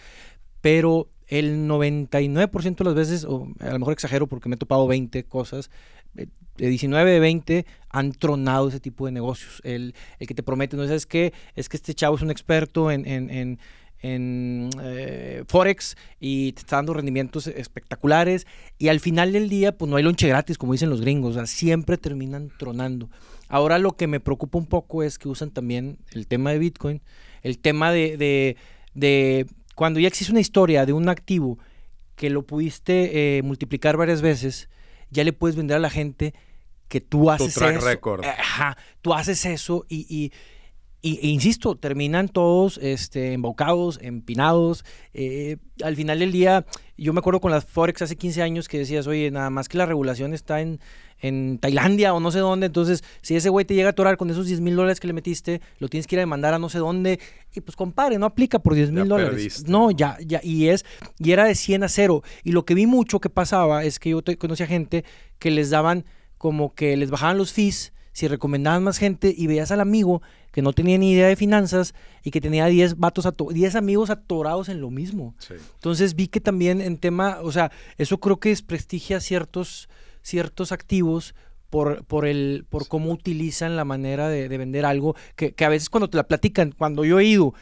pero 0.62 1.08
el 1.28 1.68
99% 1.68 2.76
de 2.76 2.84
las 2.84 2.96
veces, 2.96 3.26
o 3.26 3.48
a 3.60 3.72
lo 3.72 3.80
mejor 3.80 3.94
exagero 3.94 4.28
porque 4.28 4.50
me 4.50 4.56
he 4.56 4.58
topado 4.58 4.88
20 4.88 5.24
cosas, 5.26 5.70
eh, 6.18 6.28
de 6.58 6.68
19 6.68 7.10
de 7.10 7.20
20 7.20 7.66
han 7.90 8.12
tronado 8.12 8.68
ese 8.68 8.80
tipo 8.80 9.06
de 9.06 9.12
negocios. 9.12 9.62
El, 9.64 9.96
el 10.20 10.28
que 10.28 10.34
te 10.34 10.44
promete, 10.44 10.78
no 10.78 10.86
sabes 10.86 11.06
qué, 11.06 11.34
es 11.56 11.70
que 11.70 11.78
este 11.78 11.94
chavo 11.94 12.16
es 12.16 12.22
un 12.22 12.30
experto 12.30 12.92
en 12.92 13.06
en 13.06 13.60
eh, 14.04 15.44
Forex 15.48 15.96
y 16.20 16.54
te 16.54 16.62
está 16.62 16.78
dando 16.78 16.94
rendimientos 16.94 17.48
espectaculares. 17.48 18.48
Y 18.78 18.88
al 18.88 19.00
final 19.00 19.34
del 19.34 19.50
día, 19.50 19.78
pues 19.78 19.90
no 19.90 19.98
hay 19.98 20.04
lonche 20.04 20.28
gratis, 20.28 20.58
como 20.58 20.74
dicen 20.74 20.90
los 20.90 21.02
gringos. 21.02 21.32
O 21.32 21.34
sea, 21.36 21.46
siempre 21.46 21.98
terminan 21.98 22.52
tronando. 22.58 23.10
Ahora 23.48 23.80
lo 23.80 23.92
que 23.92 24.08
me 24.08 24.20
preocupa 24.20 24.58
un 24.58 24.66
poco 24.66 25.04
es 25.04 25.20
que 25.20 25.28
usan 25.28 25.52
también 25.52 26.00
el 26.12 26.26
tema 26.26 26.52
de 26.52 26.60
Bitcoin, 26.60 27.02
el 27.42 27.60
tema 27.60 27.92
de, 27.92 28.56
de, 28.94 29.46
cuando 29.76 30.00
ya 30.00 30.08
existe 30.08 30.32
una 30.32 30.40
historia 30.40 30.86
de 30.86 30.94
un 30.94 31.10
activo 31.10 31.60
que 32.16 32.30
lo 32.30 32.44
pudiste 32.44 33.38
eh, 33.38 33.42
multiplicar 33.44 33.98
varias 33.98 34.22
veces, 34.22 34.70
ya 35.10 35.26
le 35.26 35.34
puedes 35.34 35.58
vender 35.58 35.78
a 35.78 35.80
la 35.82 35.90
gente 35.90 36.34
que 36.88 37.02
tú 37.02 37.30
haces 37.30 37.54
track 37.54 37.78
eso. 37.78 37.86
Record. 37.86 38.24
Ajá, 38.26 38.78
tú 39.02 39.14
haces 39.14 39.46
eso 39.46 39.86
y 39.90 40.06
y, 40.10 40.32
e 41.04 41.28
insisto, 41.28 41.76
terminan 41.76 42.28
todos 42.28 42.78
este, 42.78 43.34
embocados, 43.34 44.00
empinados. 44.04 44.86
Eh, 45.14 45.58
al 45.84 45.96
final 45.96 46.20
del 46.20 46.32
día, 46.32 46.66
yo 46.96 47.12
me 47.12 47.20
acuerdo 47.20 47.42
con 47.42 47.50
las 47.50 47.66
Forex 47.66 48.04
hace 48.04 48.16
15 48.16 48.44
años 48.44 48.68
que 48.68 48.78
decías, 48.78 49.08
oye, 49.08 49.32
nada 49.32 49.50
más 49.50 49.68
que 49.68 49.80
la 49.80 49.88
regulación 49.88 50.36
está 50.36 50.62
en, 50.62 50.80
en 51.20 51.58
Tailandia 51.58 52.14
o 52.14 52.20
no 52.20 52.30
sé 52.30 52.38
dónde. 52.38 52.68
Entonces, 52.68 53.04
si 53.24 53.36
ese 53.36 53.50
güey 53.50 53.66
te 53.66 53.74
llega 53.74 53.88
a 53.88 53.92
atorar 53.92 54.18
con 54.18 54.30
esos 54.30 54.46
10 54.46 54.62
mil 54.62 54.76
dólares 54.76 55.00
que 55.00 55.08
le 55.08 55.14
metiste, 55.14 55.60
lo 55.80 55.88
tienes 55.88 56.06
que 56.06 56.16
ir 56.16 56.20
a 56.20 56.22
demandar 56.22 56.54
a 56.54 56.60
no 56.60 56.70
sé 56.70 56.78
dónde. 56.78 57.20
Y 57.56 57.62
pues, 57.62 57.76
compare, 57.76 58.20
no 58.20 58.28
aplica 58.28 58.60
por 58.60 58.76
10 58.76 58.92
mil 58.92 59.08
dólares. 59.08 59.68
No, 59.68 59.90
ya, 59.90 60.18
ya. 60.24 60.40
Y 60.44 60.68
es, 60.68 60.86
y 61.18 61.32
era 61.32 61.46
de 61.46 61.56
100 61.56 61.84
a 61.84 61.90
0. 61.90 62.22
Y 62.44 62.52
lo 62.52 62.64
que 62.64 62.76
vi 62.76 62.86
mucho 62.86 63.20
que 63.20 63.30
pasaba 63.32 63.84
es 63.84 63.98
que 63.98 64.12
yo 64.12 64.22
conocía 64.38 64.68
gente 64.68 65.04
que 65.40 65.50
les 65.50 65.72
daban 65.72 66.06
como 66.38 66.76
que 66.76 66.96
les 66.96 67.10
bajaban 67.10 67.40
los 67.40 67.54
fees 67.54 67.92
si 68.14 68.28
recomendaban 68.28 68.84
más 68.84 68.98
gente 68.98 69.34
y 69.36 69.48
veías 69.48 69.72
al 69.72 69.80
amigo 69.80 70.22
que 70.52 70.62
no 70.62 70.74
tenía 70.74 70.98
ni 70.98 71.14
idea 71.14 71.28
de 71.28 71.36
finanzas 71.36 71.94
y 72.24 72.32
que 72.32 72.42
tenía 72.42 72.66
10 72.66 72.98
vatos 72.98 73.28
10 73.54 73.76
amigos 73.76 74.10
atorados 74.10 74.70
en 74.70 74.82
lo 74.82 74.90
mismo. 74.90 75.36
Entonces 75.76 76.16
vi 76.16 76.28
que 76.28 76.42
también 76.42 76.82
en 76.82 76.98
tema, 76.98 77.40
o 77.42 77.52
sea, 77.52 77.72
eso 77.98 78.20
creo 78.20 78.40
que 78.40 78.50
desprestigia 78.50 79.20
ciertos 79.20 79.88
ciertos 80.22 80.72
activos 80.72 81.34
por, 81.70 82.04
por, 82.04 82.26
el, 82.26 82.66
por 82.70 82.88
cómo 82.88 83.12
utilizan 83.12 83.76
la 83.76 83.86
manera 83.86 84.28
de, 84.30 84.48
vender 84.50 84.86
algo, 84.86 85.16
que, 85.36 85.56
a 85.64 85.70
veces 85.70 85.90
cuando 85.90 86.10
te 86.10 86.18
la 86.18 86.28
platican, 86.28 86.74
cuando 86.78 87.06
yo 87.06 87.20
he 87.20 87.26
ido, 87.26 87.54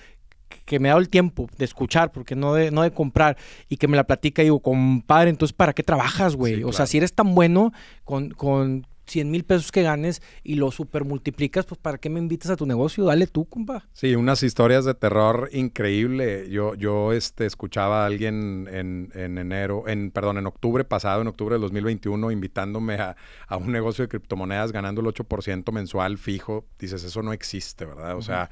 que 0.66 0.80
me 0.80 0.90
ha 0.90 0.92
dado 0.92 1.02
el 1.02 1.10
tiempo 1.10 1.48
de 1.58 1.66
escuchar, 1.66 2.12
porque 2.12 2.36
no 2.36 2.56
de, 2.56 2.72
no 2.72 2.82
de 2.82 2.92
comprar, 2.92 3.38
y 3.70 3.78
que 3.78 3.88
me 3.88 3.96
la 3.96 4.06
platica, 4.06 4.42
digo, 4.42 4.62
compadre, 4.62 5.30
entonces, 5.30 5.54
¿para 5.54 5.74
qué 5.74 5.84
trabajas, 5.84 6.36
güey? 6.36 6.64
o 6.64 6.74
sea, 6.74 6.88
si 6.88 6.98
eres 6.98 7.14
tan 7.14 7.36
bueno 7.36 7.72
con, 8.04 8.32
con, 8.32 8.88
100 9.10 9.32
mil 9.32 9.44
pesos 9.44 9.72
que 9.72 9.84
ganes 9.84 10.22
y 10.44 10.56
lo 10.56 10.72
super 10.72 11.04
multiplicas, 11.04 11.66
pues 11.66 11.80
¿para 11.80 11.98
qué 11.98 12.10
me 12.10 12.20
invitas 12.20 12.52
a 12.52 12.56
tu 12.56 12.66
negocio? 12.66 13.06
Dale 13.06 13.28
tú, 13.28 13.46
compa. 13.46 13.88
Sí, 13.94 14.16
unas 14.16 14.44
historias 14.44 14.86
de 14.86 14.94
terror 14.94 15.50
increíble. 15.52 16.50
Yo, 16.50 16.76
yo 16.76 17.14
este, 17.14 17.46
escuchaba 17.46 18.04
a 18.04 18.06
alguien 18.06 18.68
en, 18.72 19.38
enero, 19.38 19.88
en, 19.88 20.12
perdón, 20.12 20.38
en 20.38 20.48
octubre 20.48 20.84
pasado, 20.84 21.22
en 21.22 21.28
octubre 21.28 21.56
de 21.56 21.62
2021, 21.62 22.32
invitándome 22.32 22.96
a, 22.96 23.16
un 23.58 23.72
negocio 23.72 24.04
de 24.04 24.10
criptomonedas 24.10 24.72
ganando 24.72 25.02
el 25.02 25.08
8% 25.08 25.72
mensual 25.72 26.18
fijo. 26.18 26.66
Dices, 26.78 27.04
eso 27.04 27.22
no 27.22 27.34
existe, 27.34 27.86
¿verdad? 27.86 28.16
O 28.16 28.22
sea, 28.22 28.50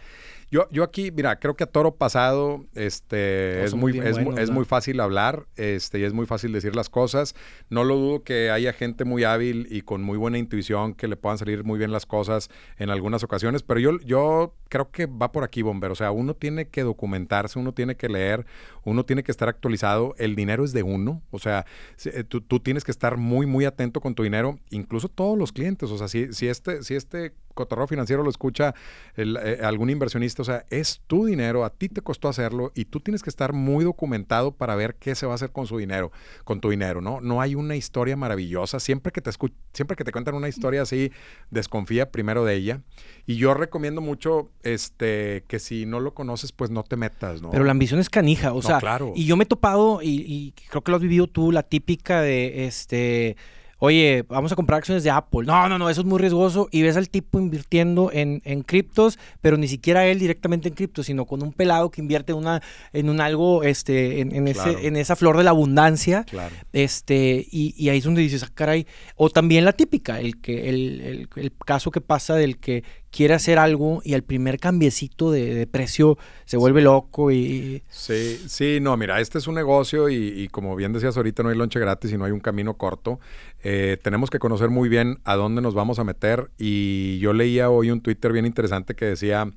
yo, 0.49 0.67
yo 0.71 0.83
aquí, 0.83 1.11
mira, 1.11 1.39
creo 1.39 1.55
que 1.55 1.65
a 1.65 1.67
toro 1.67 1.95
pasado 1.95 2.65
este, 2.73 3.63
es, 3.65 3.73
muy, 3.73 3.99
es, 3.99 4.17
es 4.37 4.49
muy 4.49 4.63
fácil 4.63 5.01
hablar 5.01 5.45
este, 5.57 5.99
y 5.99 6.03
es 6.03 6.13
muy 6.13 6.25
fácil 6.25 6.53
decir 6.53 6.73
las 6.73 6.89
cosas. 6.89 7.35
No 7.69 7.83
lo 7.83 7.95
dudo 7.97 8.23
que 8.23 8.49
haya 8.49 8.71
gente 8.71 9.03
muy 9.03 9.25
hábil 9.25 9.67
y 9.69 9.81
con 9.81 10.03
muy 10.03 10.17
buena 10.17 10.37
intuición 10.47 10.93
que 10.93 11.07
le 11.07 11.17
puedan 11.17 11.37
salir 11.37 11.63
muy 11.63 11.77
bien 11.77 11.91
las 11.91 12.05
cosas 12.05 12.49
en 12.77 12.89
algunas 12.89 13.23
ocasiones, 13.23 13.63
pero 13.63 13.79
yo, 13.79 13.99
yo 13.99 14.53
creo 14.69 14.91
que 14.91 15.05
va 15.05 15.31
por 15.31 15.43
aquí, 15.43 15.61
Bomber. 15.61 15.91
O 15.91 15.95
sea, 15.95 16.11
uno 16.11 16.33
tiene 16.33 16.67
que 16.69 16.83
documentarse, 16.83 17.59
uno 17.59 17.73
tiene 17.73 17.95
que 17.95 18.09
leer, 18.09 18.45
uno 18.83 19.05
tiene 19.05 19.23
que 19.23 19.31
estar 19.31 19.49
actualizado. 19.49 20.15
El 20.17 20.35
dinero 20.35 20.63
es 20.63 20.73
de 20.73 20.83
uno. 20.83 21.21
O 21.31 21.39
sea, 21.39 21.65
eh, 22.05 22.23
tú, 22.23 22.41
tú 22.41 22.59
tienes 22.59 22.83
que 22.83 22.91
estar 22.91 23.17
muy, 23.17 23.45
muy 23.45 23.65
atento 23.65 23.99
con 24.01 24.15
tu 24.15 24.23
dinero, 24.23 24.59
incluso 24.69 25.09
todos 25.09 25.37
los 25.37 25.51
clientes. 25.51 25.91
O 25.91 25.97
sea, 25.97 26.07
si, 26.07 26.33
si 26.33 26.47
este, 26.47 26.83
si 26.83 26.95
este 26.95 27.33
cotorreo 27.57 27.87
financiero 27.87 28.23
lo 28.23 28.29
escucha 28.29 28.73
eh, 29.17 29.59
algún 29.61 29.89
inversionista, 29.89 30.43
o 30.43 30.45
sea, 30.45 30.65
es 30.69 31.01
tu 31.07 31.25
dinero, 31.25 31.65
a 31.65 31.69
ti 31.69 31.89
te 31.89 32.01
costó 32.01 32.29
hacerlo 32.29 32.71
y 32.75 32.85
tú 32.85 33.01
tienes 33.01 33.23
que 33.23 33.29
estar 33.29 33.51
muy 33.51 33.83
documentado 33.83 34.53
para 34.53 34.75
ver 34.75 34.95
qué 34.95 35.15
se 35.15 35.25
va 35.25 35.33
a 35.33 35.35
hacer 35.35 35.51
con 35.51 35.67
su 35.67 35.77
dinero, 35.77 36.11
con 36.45 36.61
tu 36.61 36.69
dinero, 36.69 37.01
¿no? 37.01 37.19
No 37.19 37.41
hay 37.41 37.55
una 37.55 37.75
historia 37.75 38.15
maravillosa. 38.15 38.79
Siempre 38.79 39.11
que 39.11 39.21
te 39.21 39.31
siempre 39.73 39.97
que 39.97 40.03
te 40.03 40.11
cuentan 40.11 40.35
una 40.35 40.47
historia 40.47 40.83
así, 40.83 41.11
desconfía 41.49 42.11
primero 42.11 42.45
de 42.45 42.55
ella. 42.55 42.81
Y 43.25 43.35
yo 43.35 43.53
recomiendo 43.53 43.99
mucho 43.99 44.51
este 44.63 45.43
que 45.47 45.59
si 45.59 45.85
no 45.85 45.99
lo 45.99 46.13
conoces, 46.13 46.51
pues 46.51 46.69
no 46.69 46.83
te 46.83 46.95
metas, 46.95 47.41
¿no? 47.41 47.49
Pero 47.49 47.63
la 47.63 47.71
ambición 47.71 47.99
es 47.99 48.09
canija, 48.09 48.53
o 48.53 48.61
sea, 48.61 48.79
claro. 48.79 49.13
y 49.15 49.25
yo 49.25 49.35
me 49.35 49.43
he 49.43 49.47
topado 49.47 50.01
y, 50.01 50.23
y 50.27 50.53
creo 50.69 50.83
que 50.83 50.91
lo 50.91 50.97
has 50.97 51.03
vivido 51.03 51.27
tú, 51.27 51.51
la 51.51 51.63
típica 51.63 52.21
de 52.21 52.65
este 52.65 53.35
oye, 53.79 54.23
vamos 54.27 54.51
a 54.51 54.55
comprar 54.55 54.79
acciones 54.79 55.03
de 55.03 55.11
Apple. 55.11 55.45
No, 55.45 55.69
no, 55.69 55.77
no, 55.77 55.89
eso 55.89 56.01
es 56.01 56.07
muy 56.07 56.19
riesgoso. 56.19 56.67
Y 56.71 56.81
ves 56.81 56.97
al 56.97 57.09
tipo 57.09 57.39
invirtiendo 57.39 58.11
en, 58.11 58.41
en 58.45 58.63
criptos, 58.63 59.19
pero 59.41 59.57
ni 59.57 59.67
siquiera 59.67 60.05
él 60.05 60.19
directamente 60.19 60.69
en 60.69 60.75
criptos, 60.75 61.05
sino 61.05 61.25
con 61.25 61.43
un 61.43 61.53
pelado 61.53 61.91
que 61.91 62.01
invierte 62.01 62.33
una, 62.33 62.61
en 62.93 63.09
un 63.09 63.21
algo, 63.21 63.63
este, 63.63 64.21
en, 64.21 64.47
ese, 64.47 64.87
en 64.87 64.95
esa 64.95 65.15
flor 65.15 65.37
de 65.37 65.43
la 65.43 65.51
abundancia. 65.51 66.23
Claro. 66.23 66.55
Este, 66.73 67.45
y, 67.51 67.73
y 67.77 67.89
ahí 67.89 67.99
es 67.99 68.03
donde 68.03 68.21
dices, 68.21 68.43
ah, 68.43 68.49
caray. 68.53 68.87
O 69.15 69.29
también 69.29 69.65
la 69.65 69.73
típica, 69.73 70.19
el, 70.19 70.41
que, 70.41 70.69
el, 70.69 71.01
el, 71.01 71.29
el 71.35 71.51
caso 71.65 71.91
que 71.91 72.01
pasa 72.01 72.35
del 72.35 72.57
que 72.57 72.83
quiere 73.11 73.33
hacer 73.33 73.59
algo 73.59 74.01
y 74.03 74.13
al 74.13 74.23
primer 74.23 74.59
cambiecito 74.59 75.31
de, 75.31 75.67
precio 75.67 76.17
se 76.45 76.57
vuelve 76.57 76.81
loco 76.81 77.31
y... 77.31 77.83
Sí, 77.89 78.41
sí, 78.47 78.79
no, 78.81 78.95
mira, 78.97 79.19
este 79.19 79.37
es 79.37 79.47
un 79.47 79.55
negocio 79.55 80.09
y, 80.09 80.47
como 80.49 80.75
bien 80.75 80.93
decías 80.93 81.17
ahorita, 81.17 81.43
no 81.43 81.49
hay 81.49 81.57
lonche 81.57 81.79
gratis 81.79 82.11
y 82.11 82.17
no 82.17 82.25
hay 82.25 82.31
un 82.31 82.39
camino 82.39 82.75
corto. 82.75 83.19
Eh, 83.63 83.97
tenemos 84.01 84.29
que 84.29 84.39
conocer 84.39 84.69
muy 84.69 84.89
bien 84.89 85.19
a 85.23 85.35
dónde 85.35 85.61
nos 85.61 85.73
vamos 85.73 85.99
a 85.99 86.03
meter 86.03 86.51
y 86.57 87.19
yo 87.19 87.33
leía 87.33 87.69
hoy 87.69 87.91
un 87.91 88.01
Twitter 88.01 88.31
bien 88.31 88.45
interesante 88.45 88.95
que 88.95 89.05
decía... 89.05 89.51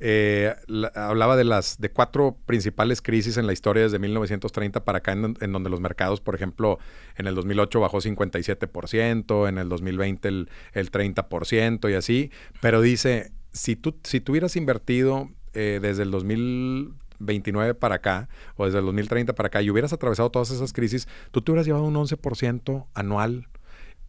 Eh, 0.00 0.54
hablaba 0.94 1.36
de 1.36 1.44
las 1.44 1.78
de 1.78 1.90
cuatro 1.90 2.36
principales 2.46 3.02
crisis 3.02 3.36
en 3.36 3.46
la 3.46 3.52
historia 3.52 3.82
desde 3.82 3.98
1930 3.98 4.82
para 4.84 4.98
acá, 4.98 5.12
en, 5.12 5.52
donde 5.52 5.70
los 5.70 5.80
mercados, 5.80 6.20
por 6.20 6.34
ejemplo, 6.34 6.78
en 7.16 7.26
el 7.26 7.34
2008 7.34 7.80
bajó 7.80 7.98
57%, 7.98 9.48
en 9.48 9.58
el 9.58 9.68
2020 9.68 10.28
el, 10.28 10.48
el 10.72 10.90
30% 10.90 11.90
y 11.90 11.94
así. 11.94 12.30
Pero 12.60 12.80
dice, 12.80 13.30
si 13.52 13.76
tú, 13.76 13.94
si 14.02 14.20
tú 14.20 14.32
hubieras 14.32 14.56
invertido 14.56 15.28
eh, 15.52 15.80
desde 15.82 16.04
el 16.04 16.10
2029 16.10 17.74
para 17.74 17.96
acá, 17.96 18.28
o 18.56 18.64
desde 18.64 18.78
el 18.78 18.86
2030 18.86 19.34
para 19.34 19.48
acá, 19.48 19.60
y 19.60 19.70
hubieras 19.70 19.92
atravesado 19.92 20.30
todas 20.30 20.50
esas 20.50 20.72
crisis, 20.72 21.08
tú 21.30 21.42
te 21.42 21.50
hubieras 21.50 21.66
llevado 21.66 21.84
un 21.84 21.94
11% 21.94 22.86
anual 22.94 23.48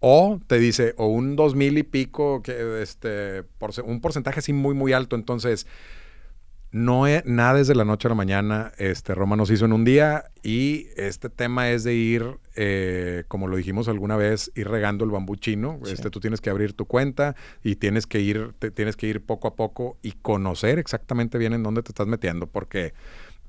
o 0.01 0.39
te 0.48 0.60
dice, 0.60 0.96
o 0.98 1.05
un 1.08 1.36
dos 1.36 1.55
mil 1.55 1.77
y 1.77 1.84
pico, 1.84 2.41
que 2.41 2.81
este, 2.81 3.43
por, 3.43 3.72
un 3.86 4.01
porcentaje 4.01 4.39
así 4.39 4.51
muy, 4.51 4.74
muy 4.74 4.93
alto. 4.93 5.15
Entonces, 5.15 5.67
no 6.72 7.05
es 7.05 7.24
nada 7.25 7.55
desde 7.55 7.75
la 7.75 7.86
noche 7.86 8.08
a 8.08 8.10
la 8.10 8.15
mañana. 8.15 8.72
Este, 8.77 9.13
Roma 9.13 9.36
nos 9.36 9.51
hizo 9.51 9.65
en 9.65 9.74
un 9.74 9.86
día 9.86 10.25
y 10.41 10.88
este 10.96 11.29
tema 11.29 11.70
es 11.70 11.84
de 11.84 11.93
ir, 11.93 12.39
eh, 12.55 13.25
como 13.27 13.48
lo 13.48 13.58
dijimos 13.58 13.88
alguna 13.89 14.17
vez, 14.17 14.51
ir 14.55 14.70
regando 14.70 15.05
el 15.05 15.12
bambú 15.12 15.36
chino. 15.36 15.79
Este, 15.86 16.10
tú 16.10 16.20
tienes 16.20 16.41
que 16.41 16.50
abrir 16.50 16.74
tu 16.74 16.86
cuenta 16.86 17.36
y 17.63 17.75
tienes 17.75 18.08
que 18.08 18.22
ir, 18.22 18.53
tienes 18.74 18.96
que 18.96 19.05
ir 19.05 19.24
poco 19.24 19.50
a 19.50 19.55
poco 19.55 19.98
y 20.01 20.13
conocer 20.13 20.79
exactamente 20.79 21.38
bien 21.38 21.53
en 21.53 21.62
dónde 21.62 21.84
te 21.84 21.91
estás 21.91 22.08
metiendo, 22.08 22.48
porque 22.48 22.93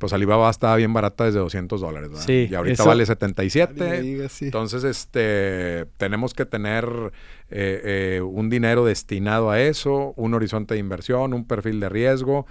pues 0.02 0.12
Alibaba 0.12 0.50
estaba 0.50 0.75
bien 0.75 0.92
barata 0.92 1.26
desde 1.26 1.38
200 1.38 1.80
dólares, 1.80 2.09
¿verdad? 2.11 2.25
Sí, 2.26 2.49
y 2.50 2.54
ahorita 2.56 2.82
vale 2.82 3.06
77. 3.06 4.26
Entonces, 4.40 4.82
este, 4.82 5.87
tenemos 5.97 6.35
que 6.35 6.44
tener 6.44 7.12
eh, 7.50 8.16
eh, 8.16 8.21
un 8.21 8.50
dinero 8.50 8.85
destinado 8.85 9.52
a 9.52 9.61
eso, 9.61 10.12
un 10.16 10.35
horizonte 10.35 10.75
de 10.75 10.80
inversión, 10.80 11.35
un 11.35 11.44
perfil 11.44 11.78
de 11.78 11.88
riesgo. 11.88 12.47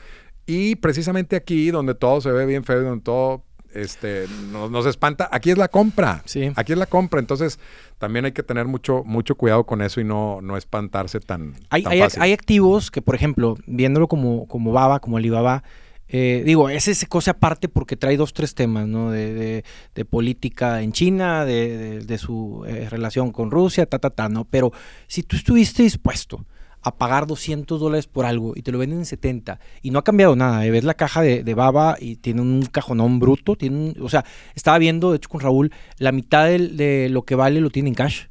Y 0.45 0.75
precisamente 0.77 1.35
aquí, 1.35 1.71
donde 1.71 1.93
todo 1.93 2.21
se 2.21 2.31
ve 2.31 2.45
bien 2.45 2.63
feo, 2.63 2.83
donde 2.83 3.03
todo 3.03 3.43
este, 3.73 4.27
nos, 4.53 4.85
espanta, 4.85 5.27
aquí 5.29 5.51
es 5.51 5.57
la 5.57 5.67
compra. 5.67 6.21
Sí. 6.23 6.53
Aquí 6.55 6.71
es 6.71 6.77
la 6.77 6.85
compra. 6.85 7.19
Entonces, 7.19 7.59
también 7.97 8.23
hay 8.23 8.31
que 8.31 8.43
tener 8.43 8.65
mucho, 8.67 9.03
mucho 9.03 9.35
cuidado 9.35 9.65
con 9.65 9.81
eso 9.81 9.99
y 9.99 10.05
no, 10.05 10.39
no 10.41 10.55
espantarse 10.55 11.19
tan, 11.19 11.55
hay, 11.69 11.83
hay, 11.85 12.01
hay, 12.17 12.31
activos 12.31 12.91
que, 12.91 13.01
por 13.01 13.13
ejemplo, 13.13 13.57
viéndolo 13.67 14.07
como, 14.07 14.47
como 14.47 14.71
Baba, 14.71 15.01
como 15.01 15.17
Alibaba, 15.17 15.65
eh, 16.13 16.43
digo, 16.45 16.69
es 16.69 16.89
esa 16.89 17.07
cosa 17.07 17.31
aparte 17.31 17.69
porque 17.69 17.95
trae 17.95 18.17
dos, 18.17 18.33
tres 18.33 18.53
temas, 18.53 18.85
¿no? 18.85 19.11
De, 19.11 19.63
de, 19.95 20.05
política 20.05 20.81
en 20.81 20.91
China, 20.91 21.45
de, 21.45 22.01
de 22.01 22.17
su 22.17 22.65
eh, 22.67 22.89
relación 22.89 23.31
con 23.31 23.49
Rusia, 23.49 23.85
ta, 23.85 23.97
ta, 23.97 24.09
ta, 24.09 24.27
¿no? 24.27 24.43
Pero 24.43 24.73
si 25.07 25.23
tú 25.23 25.37
estuviste 25.37 25.83
dispuesto 25.83 26.45
a 26.81 26.97
pagar 26.97 27.27
200 27.27 27.79
dólares 27.79 28.07
por 28.07 28.25
algo 28.25 28.53
y 28.57 28.61
te 28.61 28.73
lo 28.73 28.79
venden 28.79 28.99
en 28.99 29.05
70 29.05 29.59
y 29.81 29.91
no 29.91 29.99
ha 29.99 30.03
cambiado 30.03 30.35
nada, 30.35 30.65
¿eh? 30.65 30.71
ves 30.71 30.83
la 30.83 30.95
caja 30.95 31.21
de, 31.21 31.53
baba 31.53 31.95
y 31.97 32.17
tiene 32.17 32.41
un 32.41 32.65
cajonón 32.65 33.19
bruto, 33.19 33.55
tiene 33.55 33.93
o 34.01 34.09
sea, 34.09 34.25
estaba 34.53 34.77
viendo, 34.79 35.11
de 35.11 35.17
hecho 35.17 35.29
con 35.29 35.39
Raúl, 35.39 35.71
la 35.97 36.11
mitad 36.11 36.47
de 36.47 37.07
lo 37.09 37.23
que 37.23 37.35
vale 37.35 37.61
lo 37.61 37.69
tiene 37.69 37.89
en 37.89 37.95
cash. 37.95 38.25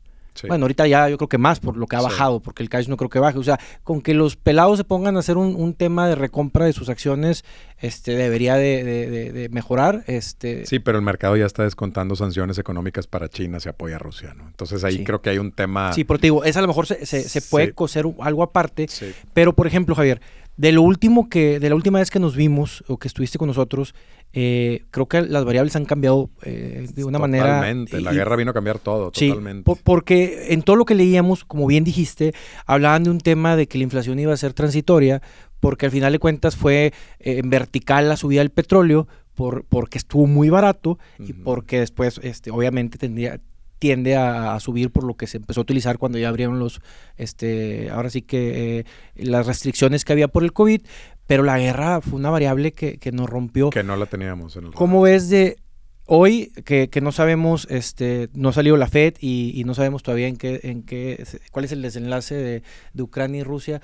Bueno, 0.48 0.64
ahorita 0.64 0.86
ya 0.86 1.08
yo 1.08 1.16
creo 1.16 1.28
que 1.28 1.38
más 1.38 1.60
por 1.60 1.76
lo 1.76 1.86
que 1.86 1.96
ha 1.96 2.00
bajado, 2.00 2.40
porque 2.40 2.62
el 2.62 2.68
cash 2.68 2.88
no 2.88 2.96
creo 2.96 3.10
que 3.10 3.18
baje. 3.18 3.38
O 3.38 3.42
sea, 3.42 3.58
con 3.84 4.00
que 4.00 4.14
los 4.14 4.36
pelados 4.36 4.78
se 4.78 4.84
pongan 4.84 5.16
a 5.16 5.20
hacer 5.20 5.36
un, 5.36 5.74
tema 5.74 6.08
de 6.08 6.14
recompra 6.14 6.64
de 6.64 6.72
sus 6.72 6.88
acciones, 6.88 7.44
este 7.78 8.16
debería 8.16 8.56
de, 8.56 9.48
mejorar. 9.50 10.04
Este... 10.06 10.66
Sí, 10.66 10.78
pero 10.78 10.98
el 10.98 11.04
mercado 11.04 11.36
ya 11.36 11.46
está 11.46 11.62
descontando 11.62 12.16
sanciones 12.16 12.58
económicas 12.58 13.06
para 13.06 13.28
China 13.28 13.60
si 13.60 13.68
apoya 13.68 13.96
a 13.96 13.98
Rusia, 13.98 14.34
¿no? 14.36 14.46
Entonces 14.46 14.84
ahí 14.84 15.04
creo 15.04 15.22
que 15.22 15.30
hay 15.30 15.38
un 15.38 15.52
tema... 15.52 15.92
Sí, 15.92 16.04
pero 16.04 16.18
te 16.18 16.26
digo, 16.26 16.44
es 16.44 16.56
a 16.56 16.60
lo 16.60 16.68
mejor 16.68 16.86
se, 16.86 17.04
se, 17.04 17.42
puede 17.42 17.72
coser 17.72 18.04
algo 18.20 18.42
aparte, 18.42 18.88
pero 19.32 19.54
por 19.54 19.66
ejemplo, 19.66 19.94
Javier, 19.94 20.20
de 20.60 20.72
lo 20.72 20.82
último 20.82 21.30
que, 21.30 21.58
de 21.58 21.68
la 21.70 21.74
última 21.74 22.00
vez 22.00 22.10
que 22.10 22.18
nos 22.18 22.36
vimos 22.36 22.84
o 22.86 22.98
que 22.98 23.08
estuviste 23.08 23.38
con 23.38 23.48
nosotros, 23.48 23.94
eh, 24.32 24.84
creo 24.90 25.06
que 25.06 25.22
las 25.22 25.44
variables 25.44 25.74
han 25.74 25.84
cambiado 25.84 26.30
eh, 26.42 26.86
de 26.94 27.04
una 27.04 27.18
manera. 27.18 27.44
Totalmente, 27.44 28.00
la 28.00 28.12
guerra 28.12 28.36
vino 28.36 28.52
a 28.52 28.54
cambiar 28.54 28.78
todo, 28.78 29.10
sí, 29.12 29.28
totalmente. 29.28 29.72
porque 29.82 30.46
en 30.50 30.62
todo 30.62 30.76
lo 30.76 30.84
que 30.84 30.94
leíamos, 30.94 31.44
como 31.44 31.66
bien 31.66 31.82
dijiste, 31.82 32.32
hablaban 32.64 33.04
de 33.04 33.10
un 33.10 33.18
tema 33.18 33.56
de 33.56 33.66
que 33.66 33.78
la 33.78 33.84
inflación 33.84 34.18
iba 34.20 34.32
a 34.32 34.36
ser 34.36 34.52
transitoria, 34.52 35.20
porque 35.58 35.86
al 35.86 35.92
final 35.92 36.12
de 36.12 36.20
cuentas 36.20 36.54
fue 36.54 36.92
eh, 37.18 37.38
en 37.38 37.50
vertical 37.50 38.08
la 38.08 38.16
subida 38.16 38.40
del 38.40 38.50
petróleo, 38.50 39.08
por, 39.34 39.64
porque 39.64 39.98
estuvo 39.98 40.26
muy 40.26 40.48
barato 40.48 40.98
y 41.18 41.32
porque 41.32 41.80
después, 41.80 42.20
este, 42.22 42.50
obviamente, 42.50 42.98
tendría, 42.98 43.40
tiende 43.78 44.14
a, 44.14 44.60
subir 44.60 44.90
por 44.90 45.04
lo 45.04 45.14
que 45.14 45.26
se 45.26 45.38
empezó 45.38 45.60
a 45.60 45.62
utilizar 45.62 45.98
cuando 45.98 46.18
ya 46.18 46.28
abrieron 46.28 46.58
los, 46.58 46.82
este, 47.16 47.88
ahora 47.90 48.10
sí 48.10 48.20
que 48.22 48.84
las 49.16 49.46
restricciones 49.46 50.04
que 50.04 50.12
había 50.12 50.28
por 50.28 50.44
el 50.44 50.52
COVID, 50.52 50.82
pero 51.30 51.44
la 51.44 51.60
guerra 51.60 52.00
fue 52.00 52.18
una 52.18 52.28
variable 52.28 52.72
que, 52.72 52.98
que 52.98 53.12
nos 53.12 53.30
rompió. 53.30 53.70
Que 53.70 53.84
no 53.84 53.94
la 53.94 54.06
teníamos 54.06 54.56
en 54.56 54.64
el 54.64 54.72
¿Cómo 54.72 55.02
ves 55.02 55.28
de 55.28 55.58
hoy 56.06 56.50
que, 56.64 56.90
que, 56.90 57.00
no 57.00 57.12
sabemos, 57.12 57.68
este, 57.70 58.28
no 58.34 58.48
ha 58.48 58.52
salido 58.52 58.76
la 58.76 58.88
FED 58.88 59.14
y, 59.20 59.62
no 59.64 59.74
sabemos 59.74 60.02
todavía 60.02 60.26
en 60.26 60.36
qué, 60.36 60.58
en 60.64 60.82
qué, 60.82 61.24
cuál 61.52 61.66
es 61.66 61.70
el 61.70 61.82
desenlace 61.82 62.34
de, 62.34 62.62
de 62.94 63.02
Ucrania 63.04 63.42
y 63.42 63.44
Rusia? 63.44 63.80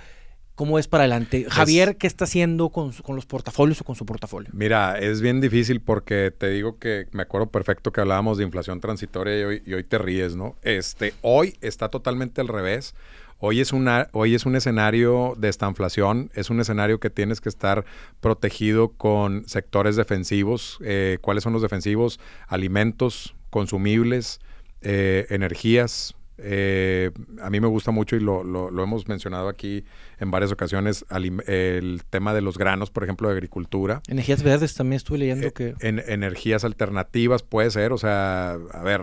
¿Cómo 0.56 0.80
es 0.80 0.88
para 0.88 1.04
adelante? 1.04 1.46
Javier, 1.48 1.96
¿qué 1.98 2.08
está 2.08 2.24
haciendo 2.24 2.70
con, 2.70 2.90
con, 2.90 3.14
los 3.14 3.26
portafolios 3.26 3.80
o 3.80 3.84
con 3.84 3.94
su 3.94 4.04
portafolio? 4.04 4.50
Mira, 4.52 4.98
es 4.98 5.20
bien 5.20 5.40
difícil 5.40 5.80
porque 5.80 6.32
te 6.36 6.50
digo 6.50 6.80
que 6.80 7.06
me 7.12 7.22
acuerdo 7.22 7.52
perfecto 7.52 7.92
que 7.92 8.00
hablábamos 8.00 8.38
de 8.38 8.44
inflación 8.44 8.80
transitoria 8.80 9.38
y 9.38 9.44
hoy, 9.44 9.62
y 9.64 9.74
hoy 9.74 9.84
te 9.84 9.98
ríes, 9.98 10.34
¿no? 10.34 10.56
Este, 10.62 11.14
hoy 11.22 11.54
está 11.60 11.90
totalmente 11.90 12.40
al 12.40 12.48
revés. 12.48 12.96
Hoy 13.38 13.60
es, 13.60 13.74
una, 13.74 14.08
hoy 14.12 14.34
es 14.34 14.46
un 14.46 14.56
escenario 14.56 15.34
de 15.36 15.50
estanflación, 15.50 16.30
es 16.34 16.48
un 16.48 16.58
escenario 16.58 17.00
que 17.00 17.10
tienes 17.10 17.42
que 17.42 17.50
estar 17.50 17.84
protegido 18.20 18.92
con 18.92 19.46
sectores 19.46 19.94
defensivos. 19.94 20.78
Eh, 20.82 21.18
¿Cuáles 21.20 21.44
son 21.44 21.52
los 21.52 21.60
defensivos? 21.60 22.18
Alimentos, 22.48 23.34
consumibles, 23.50 24.40
eh, 24.80 25.26
energías. 25.28 26.14
Eh, 26.38 27.10
a 27.42 27.50
mí 27.50 27.60
me 27.60 27.66
gusta 27.66 27.90
mucho 27.90 28.16
y 28.16 28.20
lo, 28.20 28.42
lo, 28.42 28.82
hemos 28.82 29.06
mencionado 29.06 29.48
aquí 29.48 29.84
en 30.18 30.30
varias 30.30 30.50
ocasiones, 30.50 31.04
el 31.10 32.02
tema 32.08 32.32
de 32.32 32.40
los 32.40 32.56
granos, 32.56 32.90
por 32.90 33.04
ejemplo, 33.04 33.28
de 33.28 33.34
agricultura. 33.34 34.00
Energías 34.08 34.42
verdes 34.42 34.74
también 34.74 34.96
estuve 34.96 35.18
leyendo 35.18 35.52
que... 35.52 35.74
En, 35.80 35.98
energías 35.98 36.64
alternativas 36.64 37.42
puede 37.42 37.70
ser, 37.70 37.92
o 37.92 37.98
sea, 37.98 38.52
a 38.52 38.82
ver, 38.82 39.02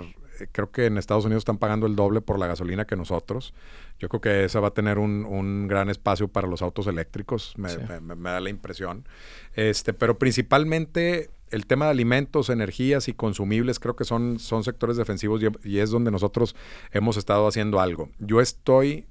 creo 0.52 0.72
que 0.72 0.86
en 0.86 0.98
Estados 0.98 1.26
Unidos 1.26 1.41
están 1.41 1.58
pagando 1.58 1.86
el 1.86 1.96
doble 1.96 2.22
por 2.22 2.39
la 2.39 2.48
gasolina 2.48 2.86
que 2.86 2.96
nosotros. 2.96 3.54
Yo 4.00 4.10
creo 4.10 4.22
que 4.22 4.44
esa 4.44 4.60
va 4.60 4.70
a 4.70 4.74
tener 4.74 4.98
un, 4.98 5.68
gran 5.68 5.90
espacio 5.90 6.28
para 6.28 6.48
los 6.48 6.62
autos 6.62 6.88
eléctricos, 6.88 7.54
me, 7.58 7.70
da 7.70 8.40
la 8.40 8.50
impresión. 8.50 9.08
Este, 9.54 9.94
pero 9.94 10.18
principalmente 10.18 11.30
el 11.54 11.68
tema 11.68 11.86
de 11.86 11.92
alimentos, 11.92 12.50
energías 12.50 13.08
y 13.08 13.14
consumibles 13.14 13.80
creo 13.80 13.96
que 13.96 14.06
son, 14.06 14.40
son 14.40 14.64
sectores 14.64 14.98
defensivos 14.98 15.42
y, 15.64 15.78
es 15.78 15.92
donde 15.92 16.10
nosotros 16.10 16.56
hemos 16.92 17.16
estado 17.16 17.48
haciendo 17.48 17.80
algo. 17.80 18.10
Yo 18.20 18.42
estoy 18.42 19.06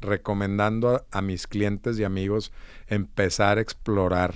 recomendando 0.00 1.04
a 1.10 1.22
mis 1.22 1.48
clientes 1.48 1.98
y 1.98 2.04
amigos 2.04 2.52
empezar 2.86 3.58
a 3.58 3.60
explorar 3.60 4.32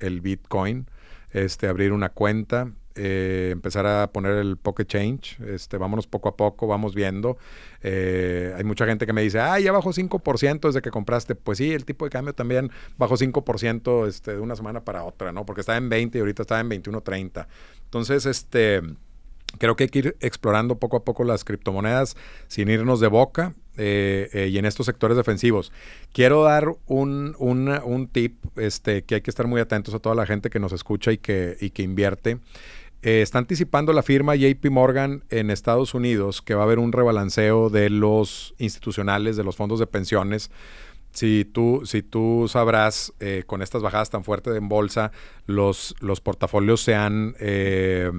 el 0.00 0.20
Bitcoin, 0.20 0.88
este, 1.30 1.68
abrir 1.68 1.92
una 1.92 2.08
cuenta, 2.08 2.72
eh, 2.96 3.50
empezar 3.52 3.86
a 3.86 4.10
poner 4.10 4.32
el 4.36 4.56
pocket 4.56 4.86
change, 4.86 5.38
este, 5.46 5.76
vámonos 5.76 6.06
poco 6.06 6.28
a 6.30 6.36
poco, 6.36 6.66
vamos 6.66 6.94
viendo. 6.94 7.36
Eh, 7.82 8.54
hay 8.56 8.64
mucha 8.64 8.86
gente 8.86 9.06
que 9.06 9.12
me 9.12 9.22
dice, 9.22 9.38
ah, 9.38 9.60
ya 9.60 9.70
bajó 9.70 9.92
5% 9.92 10.60
desde 10.68 10.80
que 10.80 10.90
compraste. 10.90 11.34
Pues 11.34 11.58
sí, 11.58 11.72
el 11.72 11.84
tipo 11.84 12.04
de 12.06 12.10
cambio 12.10 12.34
también 12.34 12.70
bajó 12.96 13.16
5% 13.16 14.06
este, 14.06 14.32
de 14.32 14.40
una 14.40 14.56
semana 14.56 14.84
para 14.84 15.04
otra, 15.04 15.32
¿no? 15.32 15.44
Porque 15.44 15.60
estaba 15.60 15.78
en 15.78 15.88
20 15.88 16.16
y 16.16 16.20
ahorita 16.20 16.42
está 16.42 16.58
en 16.58 16.70
21.30. 16.70 17.46
Entonces, 17.84 18.24
este, 18.24 18.80
creo 19.58 19.76
que 19.76 19.84
hay 19.84 19.90
que 19.90 19.98
ir 19.98 20.16
explorando 20.20 20.78
poco 20.78 20.96
a 20.96 21.04
poco 21.04 21.24
las 21.24 21.44
criptomonedas 21.44 22.16
sin 22.48 22.70
irnos 22.70 23.00
de 23.00 23.08
boca. 23.08 23.54
Eh, 23.78 24.48
y 24.50 24.56
en 24.56 24.64
estos 24.64 24.86
sectores 24.86 25.18
defensivos. 25.18 25.70
Quiero 26.14 26.42
dar 26.42 26.66
un, 26.86 27.36
un, 27.38 28.08
tip 28.08 28.38
este, 28.56 29.04
que 29.04 29.16
hay 29.16 29.20
que 29.20 29.30
estar 29.30 29.46
muy 29.46 29.60
atentos 29.60 29.92
a 29.92 29.98
toda 29.98 30.14
la 30.14 30.24
gente 30.24 30.48
que 30.48 30.58
nos 30.58 30.72
escucha 30.72 31.12
y 31.12 31.18
que, 31.18 31.58
y 31.60 31.68
que 31.70 31.82
invierte. 31.82 32.38
Eh, 33.02 33.22
está 33.22 33.38
anticipando 33.38 33.92
la 33.92 34.02
firma 34.02 34.34
JP 34.34 34.70
Morgan 34.70 35.22
en 35.30 35.50
Estados 35.50 35.94
Unidos 35.94 36.42
que 36.42 36.54
va 36.54 36.62
a 36.62 36.64
haber 36.64 36.78
un 36.78 36.92
rebalanceo 36.92 37.70
de 37.70 37.90
los 37.90 38.54
institucionales, 38.58 39.36
de 39.36 39.44
los 39.44 39.56
fondos 39.56 39.78
de 39.78 39.86
pensiones. 39.86 40.50
Si 41.12 41.44
tú, 41.44 41.82
si 41.84 42.02
tú 42.02 42.46
sabrás, 42.48 43.12
eh, 43.20 43.44
con 43.46 43.62
estas 43.62 43.82
bajadas 43.82 44.10
tan 44.10 44.24
fuertes 44.24 44.54
en 44.54 44.68
bolsa, 44.68 45.12
los, 45.46 45.94
los 46.00 46.20
portafolios 46.20 46.82
se 46.82 46.94
han, 46.94 47.34
eh, 47.38 48.10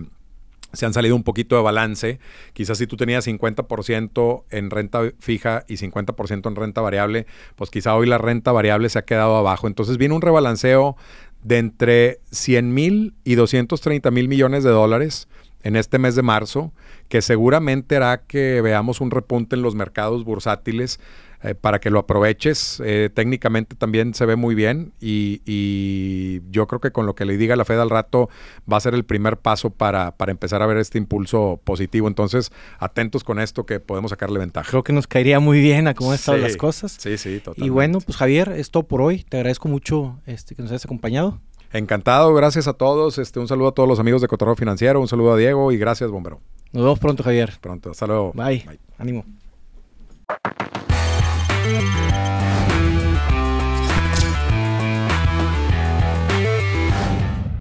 se 0.74 0.86
han 0.86 0.94
salido 0.94 1.16
un 1.16 1.24
poquito 1.24 1.56
de 1.56 1.62
balance. 1.62 2.20
Quizás 2.54 2.78
si 2.78 2.88
tú 2.88 2.98
tenías 2.98 3.28
50% 3.28 4.44
en 4.50 4.70
renta 4.70 5.02
fija 5.20 5.64
y 5.68 5.76
50% 5.76 6.48
en 6.48 6.56
renta 6.56 6.82
variable, 6.82 7.28
pues 7.56 7.70
quizá 7.70 7.96
hoy 7.96 8.08
la 8.08 8.18
renta 8.18 8.52
variable 8.52 8.90
se 8.90 9.00
ha 9.00 9.06
quedado 9.06 9.38
abajo. 9.38 9.68
Entonces 9.68 9.98
viene 9.98 10.16
un 10.16 10.22
rebalanceo 10.22 10.96
de 11.44 11.58
entre 11.58 12.20
100 12.32 12.74
mil 12.74 13.14
y 13.24 13.36
230 13.36 14.12
mil 14.12 14.28
millones 14.28 14.64
de 14.64 14.72
dólares 14.72 15.28
en 15.68 15.76
este 15.76 16.00
mes 16.00 16.16
de 16.16 16.22
marzo, 16.22 16.72
que 17.10 17.22
seguramente 17.22 17.98
hará 17.98 18.22
que 18.26 18.62
veamos 18.62 19.02
un 19.02 19.12
repunte 19.12 19.58
en 19.58 19.62
los 19.62 19.76
mercados 19.76 20.24
bursátiles 20.24 20.98
eh, 21.44 21.56
para 21.56 21.80
que 21.80 21.90
lo 21.90 22.00
aproveches. 22.00 22.82
Eh, 22.86 23.10
técnicamente 23.14 23.76
también 23.76 24.14
se 24.14 24.26
ve 24.26 24.38
muy 24.38 24.56
bien 24.56 24.94
y, 25.02 26.42
yo 26.52 26.68
creo 26.68 26.80
que 26.80 26.92
con 26.92 27.06
lo 27.06 27.16
que 27.16 27.26
le 27.26 27.36
diga 27.36 27.58
la 27.58 27.66
Fed 27.66 27.80
al 27.80 27.90
rato 27.90 28.30
va 28.72 28.78
a 28.78 28.80
ser 28.80 28.94
el 28.94 29.04
primer 29.04 29.38
paso 29.38 29.70
para, 29.70 30.16
para 30.16 30.32
empezar 30.32 30.62
a 30.62 30.68
ver 30.68 30.78
este 30.78 30.98
impulso 30.98 31.60
positivo. 31.66 32.08
Entonces, 32.08 32.52
atentos 32.80 33.26
con 33.26 33.40
esto 33.40 33.66
que 33.66 33.82
podemos 33.82 34.12
sacarle 34.12 34.40
ventaja. 34.40 34.70
Creo 34.70 34.84
que 34.84 34.94
nos 34.94 35.06
caería 35.06 35.42
muy 35.42 35.60
bien 35.60 35.90
a 35.90 35.94
cómo 35.94 36.14
están 36.14 36.42
las 36.42 36.56
cosas. 36.56 36.96
Sí, 36.98 37.18
sí, 37.18 37.40
totalmente. 37.40 37.66
Y 37.66 37.70
bueno, 37.70 38.00
pues 38.00 38.16
Javier, 38.16 38.54
es 38.56 38.72
todo 38.72 38.84
por 38.84 39.02
hoy. 39.02 39.26
Te 39.28 39.36
agradezco 39.38 39.68
mucho 39.68 40.22
este, 40.26 40.56
que 40.56 40.62
nos 40.62 40.72
hayas 40.72 40.86
acompañado. 40.86 41.42
Encantado, 41.74 42.34
gracias 42.34 42.68
a 42.68 42.74
todos. 42.74 43.18
Este, 43.18 43.40
un 43.40 43.48
saludo 43.48 43.70
a 43.70 43.72
todos 43.74 43.88
los 43.90 44.00
amigos 44.00 44.22
de 44.22 44.28
Cotorreo 44.28 44.56
Financiero, 44.56 45.00
un 45.00 45.08
saludo 45.08 45.34
a 45.34 45.38
Diego 45.38 45.72
y 45.72 45.78
gracias, 45.78 46.10
bombero. 46.10 46.40
Nos 46.72 46.84
vemos 46.84 47.00
pronto, 47.00 47.24
Javier. 47.24 47.54
Pronto, 47.62 47.92
hasta 47.92 48.08
luego. 48.08 48.32
Bye. 48.34 48.64
Bye. 48.66 48.80
Ánimo. 48.98 49.26